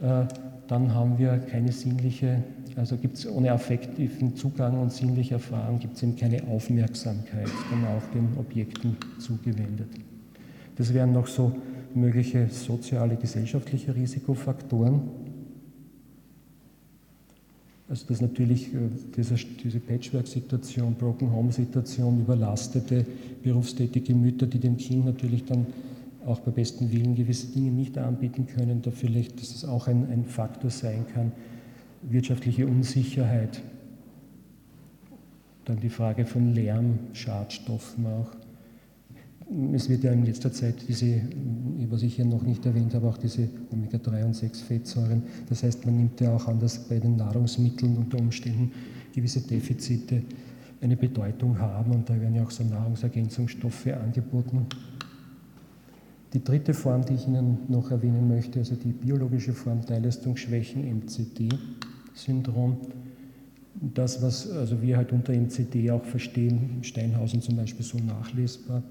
äh, 0.00 0.24
dann 0.68 0.94
haben 0.94 1.18
wir 1.18 1.38
keine 1.38 1.72
sinnliche, 1.72 2.42
also 2.74 2.96
gibt 2.96 3.18
es 3.18 3.28
ohne 3.28 3.52
affektiven 3.52 4.34
Zugang 4.34 4.80
und 4.80 4.92
sinnliche 4.92 5.34
Erfahrung, 5.34 5.78
gibt 5.78 5.96
es 5.96 6.02
eben 6.02 6.16
keine 6.16 6.42
Aufmerksamkeit 6.48 7.48
dann 7.70 7.84
auch 7.84 8.02
den 8.12 8.28
Objekten 8.38 8.96
zugewendet. 9.18 9.88
Das 10.76 10.92
wären 10.92 11.12
noch 11.12 11.26
so 11.26 11.52
mögliche 11.94 12.48
soziale, 12.48 13.16
gesellschaftliche 13.16 13.94
Risikofaktoren. 13.94 15.00
Also 17.88 18.06
dass 18.08 18.20
natürlich 18.20 18.74
äh, 18.74 18.88
diese, 19.16 19.36
Patchwork-Situation, 19.80 20.94
Broken 20.94 21.30
Home-Situation, 21.30 22.20
überlastete 22.20 23.06
berufstätige 23.42 24.14
Mütter, 24.14 24.46
die 24.46 24.58
dem 24.58 24.76
Kind 24.76 25.04
natürlich 25.04 25.44
dann 25.44 25.66
auch 26.26 26.40
bei 26.40 26.50
bestem 26.50 26.90
Willen 26.90 27.14
gewisse 27.14 27.46
Dinge 27.46 27.70
nicht 27.70 27.96
anbieten 27.96 28.46
können, 28.46 28.82
da 28.82 28.90
vielleicht, 28.90 29.40
dass 29.40 29.54
es 29.54 29.64
auch 29.64 29.86
ein, 29.86 30.10
ein 30.10 30.24
Faktor 30.24 30.70
sein 30.70 31.06
kann, 31.14 31.30
wirtschaftliche 32.02 32.66
Unsicherheit, 32.66 33.62
dann 35.64 35.78
die 35.78 35.88
Frage 35.88 36.26
von 36.26 36.54
Lärm, 36.54 36.98
Schadstoffen 37.12 38.06
auch. 38.06 38.45
Es 39.74 39.88
wird 39.88 40.02
ja 40.02 40.12
in 40.12 40.24
letzter 40.24 40.52
Zeit 40.52 40.74
diese, 40.88 41.20
was 41.88 42.02
ich 42.02 42.16
hier 42.16 42.24
noch 42.24 42.42
nicht 42.42 42.66
erwähnt 42.66 42.94
habe, 42.94 43.06
auch 43.06 43.16
diese 43.16 43.48
Omega-3 43.72 44.24
und 44.24 44.34
6 44.34 44.60
Fettsäuren. 44.62 45.22
Das 45.48 45.62
heißt, 45.62 45.86
man 45.86 45.96
nimmt 45.96 46.20
ja 46.20 46.34
auch 46.34 46.48
an, 46.48 46.58
dass 46.58 46.88
bei 46.88 46.98
den 46.98 47.16
Nahrungsmitteln 47.16 47.96
unter 47.96 48.18
Umständen 48.18 48.72
gewisse 49.14 49.40
Defizite 49.40 50.22
eine 50.80 50.96
Bedeutung 50.96 51.58
haben 51.58 51.92
und 51.92 52.10
da 52.10 52.20
werden 52.20 52.34
ja 52.34 52.42
auch 52.42 52.50
so 52.50 52.64
Nahrungsergänzungsstoffe 52.64 53.86
angeboten. 53.86 54.66
Die 56.32 56.42
dritte 56.42 56.74
Form, 56.74 57.04
die 57.04 57.14
ich 57.14 57.28
Ihnen 57.28 57.58
noch 57.68 57.90
erwähnen 57.90 58.28
möchte, 58.28 58.58
also 58.58 58.74
die 58.74 58.92
biologische 58.92 59.52
Form 59.52 59.86
Teilleistungsschwächen, 59.86 60.84
MCD-Syndrom. 60.84 62.78
Das, 63.94 64.20
was 64.22 64.50
also 64.50 64.82
wir 64.82 64.96
halt 64.96 65.12
unter 65.12 65.32
MCD 65.32 65.90
auch 65.92 66.04
verstehen, 66.04 66.78
Steinhausen 66.82 67.40
zum 67.42 67.56
Beispiel 67.56 67.84
so 67.84 67.98
nachlesbar, 67.98 68.82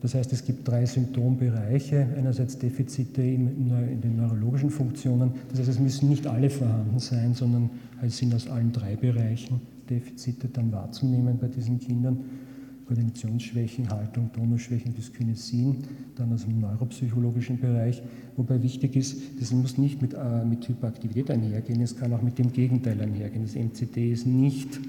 das 0.00 0.14
heißt, 0.14 0.32
es 0.32 0.44
gibt 0.44 0.66
drei 0.66 0.86
Symptombereiche. 0.86 2.06
Einerseits 2.16 2.58
Defizite 2.58 3.22
in, 3.22 4.00
den 4.00 4.16
neurologischen 4.16 4.70
Funktionen. 4.70 5.32
Das 5.50 5.60
heißt, 5.60 5.68
es 5.68 5.78
müssen 5.78 6.08
nicht 6.08 6.26
alle 6.26 6.50
vorhanden 6.50 6.98
sein, 6.98 7.34
sondern 7.34 7.70
es 8.02 8.16
sind 8.16 8.34
aus 8.34 8.48
allen 8.48 8.72
drei 8.72 8.96
Bereichen 8.96 9.60
Defizite 9.88 10.48
dann 10.48 10.72
wahrzunehmen 10.72 11.38
bei 11.40 11.48
diesen 11.48 11.78
Kindern. 11.80 12.24
Koordinationsschwächen, 12.86 13.90
Haltung, 13.90 14.32
Tonusschwächen, 14.32 14.94
Dyskinesin, 14.94 15.84
dann 16.16 16.32
aus 16.32 16.46
dem 16.46 16.58
neuropsychologischen 16.58 17.60
Bereich. 17.60 18.02
Wobei 18.36 18.62
wichtig 18.62 18.96
ist, 18.96 19.20
das 19.38 19.52
muss 19.52 19.76
nicht 19.76 20.00
mit, 20.00 20.14
äh, 20.14 20.44
mit 20.46 20.66
Hyperaktivität 20.66 21.30
einhergehen, 21.30 21.82
es 21.82 21.94
kann 21.94 22.14
auch 22.14 22.22
mit 22.22 22.38
dem 22.38 22.50
Gegenteil 22.50 22.98
einhergehen. 22.98 23.42
Das 23.42 23.54
MCD 23.54 24.10
ist 24.12 24.26
nicht 24.26 24.80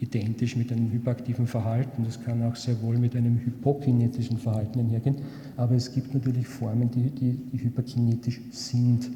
identisch 0.00 0.56
mit 0.56 0.72
einem 0.72 0.90
hyperaktiven 0.90 1.46
Verhalten. 1.46 2.04
Das 2.04 2.22
kann 2.22 2.42
auch 2.42 2.56
sehr 2.56 2.80
wohl 2.82 2.98
mit 2.98 3.16
einem 3.16 3.38
hypokinetischen 3.38 4.38
Verhalten 4.38 4.80
einhergehen. 4.80 5.16
Aber 5.56 5.74
es 5.74 5.92
gibt 5.92 6.14
natürlich 6.14 6.46
Formen, 6.46 6.90
die, 6.90 7.10
die, 7.10 7.32
die 7.52 7.62
hyperkinetisch 7.62 8.40
sind 8.50 9.10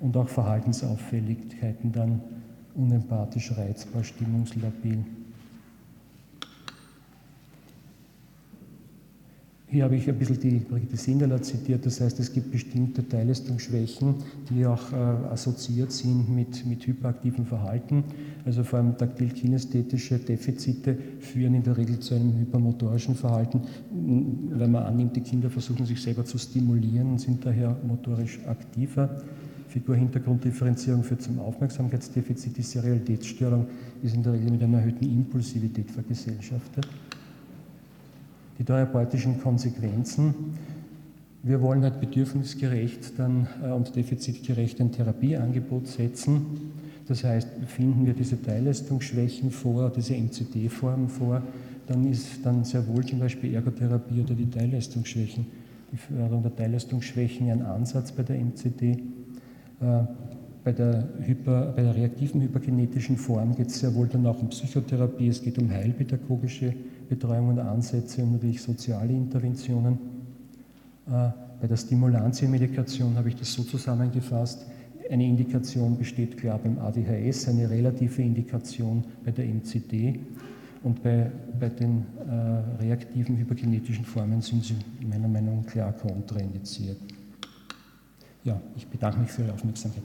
und 0.00 0.16
auch 0.16 0.28
Verhaltensauffälligkeiten 0.28 1.92
dann 1.92 2.20
unempathisch, 2.74 3.52
reizbar, 3.56 4.02
stimmungslabil. 4.02 5.04
Hier 9.72 9.84
habe 9.84 9.96
ich 9.96 10.06
ein 10.06 10.18
bisschen 10.18 10.38
die 10.38 10.58
Brigitte 10.58 10.98
Sindeler 10.98 11.40
zitiert, 11.40 11.86
das 11.86 11.98
heißt, 11.98 12.20
es 12.20 12.30
gibt 12.30 12.50
bestimmte 12.50 13.08
Teillistungsschwächen, 13.08 14.16
die 14.50 14.66
auch 14.66 14.92
äh, 14.92 14.96
assoziiert 15.32 15.92
sind 15.92 16.28
mit, 16.28 16.66
mit 16.66 16.86
hyperaktivem 16.86 17.46
Verhalten. 17.46 18.04
Also 18.44 18.64
vor 18.64 18.80
allem 18.80 18.98
taktil-kinästhetische 18.98 20.18
Defizite 20.18 20.98
führen 21.20 21.54
in 21.54 21.62
der 21.62 21.78
Regel 21.78 21.98
zu 22.00 22.14
einem 22.14 22.38
hypermotorischen 22.38 23.14
Verhalten, 23.14 23.62
weil 24.50 24.68
man 24.68 24.82
annimmt, 24.82 25.16
die 25.16 25.22
Kinder 25.22 25.48
versuchen 25.48 25.86
sich 25.86 26.02
selber 26.02 26.26
zu 26.26 26.36
stimulieren 26.36 27.12
und 27.12 27.18
sind 27.22 27.46
daher 27.46 27.74
motorisch 27.82 28.40
aktiver. 28.46 29.22
Figurhintergrunddifferenzierung 29.68 31.02
führt 31.02 31.22
zum 31.22 31.38
Aufmerksamkeitsdefizit. 31.38 32.58
Die 32.58 32.62
Serialitätsstörung 32.62 33.68
ist 34.02 34.14
in 34.14 34.22
der 34.22 34.34
Regel 34.34 34.50
mit 34.50 34.62
einer 34.62 34.80
erhöhten 34.80 35.06
Impulsivität 35.06 35.90
vergesellschaftet 35.90 36.86
die 38.62 38.66
therapeutischen 38.66 39.40
Konsequenzen. 39.40 40.34
Wir 41.42 41.60
wollen 41.60 41.82
halt 41.82 41.98
bedürfnisgerecht 41.98 43.18
dann, 43.18 43.48
äh, 43.60 43.72
und 43.72 43.96
defizitgerecht 43.96 44.80
ein 44.80 44.92
Therapieangebot 44.92 45.88
setzen. 45.88 46.46
Das 47.08 47.24
heißt, 47.24 47.48
finden 47.66 48.06
wir 48.06 48.12
diese 48.12 48.40
Teilleistungsschwächen 48.40 49.50
vor, 49.50 49.90
diese 49.90 50.14
MCD-Formen 50.14 51.08
vor, 51.08 51.42
dann 51.88 52.08
ist 52.08 52.46
dann 52.46 52.62
sehr 52.62 52.86
wohl 52.86 53.04
zum 53.04 53.18
Beispiel 53.18 53.52
Ergotherapie 53.52 54.20
oder 54.20 54.34
die 54.34 54.48
Teilleistungsschwächen, 54.48 55.44
die 55.90 55.96
Förderung 55.96 56.42
der 56.42 56.54
Teilleistungsschwächen 56.54 57.50
ein 57.50 57.62
Ansatz 57.62 58.12
bei 58.12 58.22
der 58.22 58.36
MCD. 58.36 58.92
Äh, 58.92 60.04
bei 60.62 60.70
der, 60.70 61.08
Hyper, 61.20 61.72
bei 61.74 61.82
der 61.82 61.96
reaktiven 61.96 62.40
hyperkinetischen 62.40 63.16
Form 63.16 63.56
geht 63.56 63.66
es 63.66 63.80
sehr 63.80 63.92
wohl 63.96 64.06
dann 64.06 64.24
auch 64.24 64.40
um 64.40 64.50
Psychotherapie, 64.50 65.26
es 65.26 65.42
geht 65.42 65.58
um 65.58 65.68
heilpädagogische 65.68 66.72
Betreuung 67.14 67.48
und 67.48 67.58
Ansätze 67.58 68.22
und 68.22 68.32
natürlich 68.32 68.62
soziale 68.62 69.12
Interventionen. 69.12 69.98
Äh, 71.06 71.28
bei 71.60 71.66
der 71.68 71.76
Stimulantienmedikation 71.76 73.16
habe 73.16 73.28
ich 73.28 73.36
das 73.36 73.52
so 73.52 73.62
zusammengefasst. 73.62 74.66
Eine 75.10 75.26
Indikation 75.26 75.98
besteht 75.98 76.38
klar 76.38 76.58
beim 76.58 76.78
ADHS, 76.78 77.48
eine 77.48 77.68
relative 77.68 78.22
Indikation 78.22 79.04
bei 79.24 79.30
der 79.30 79.44
MCD 79.44 80.20
und 80.82 81.02
bei, 81.02 81.30
bei 81.60 81.68
den 81.68 82.06
äh, 82.28 82.82
reaktiven 82.82 83.36
hyperkinetischen 83.36 84.06
Formen 84.06 84.40
sind 84.40 84.64
sie 84.64 84.76
meiner 85.06 85.28
Meinung 85.28 85.60
nach 85.60 85.70
klar 85.70 85.92
kontraindiziert. 85.92 86.96
Ja, 88.42 88.58
ich 88.74 88.86
bedanke 88.86 89.20
mich 89.20 89.30
für 89.30 89.42
Ihre 89.42 89.52
Aufmerksamkeit. 89.52 90.02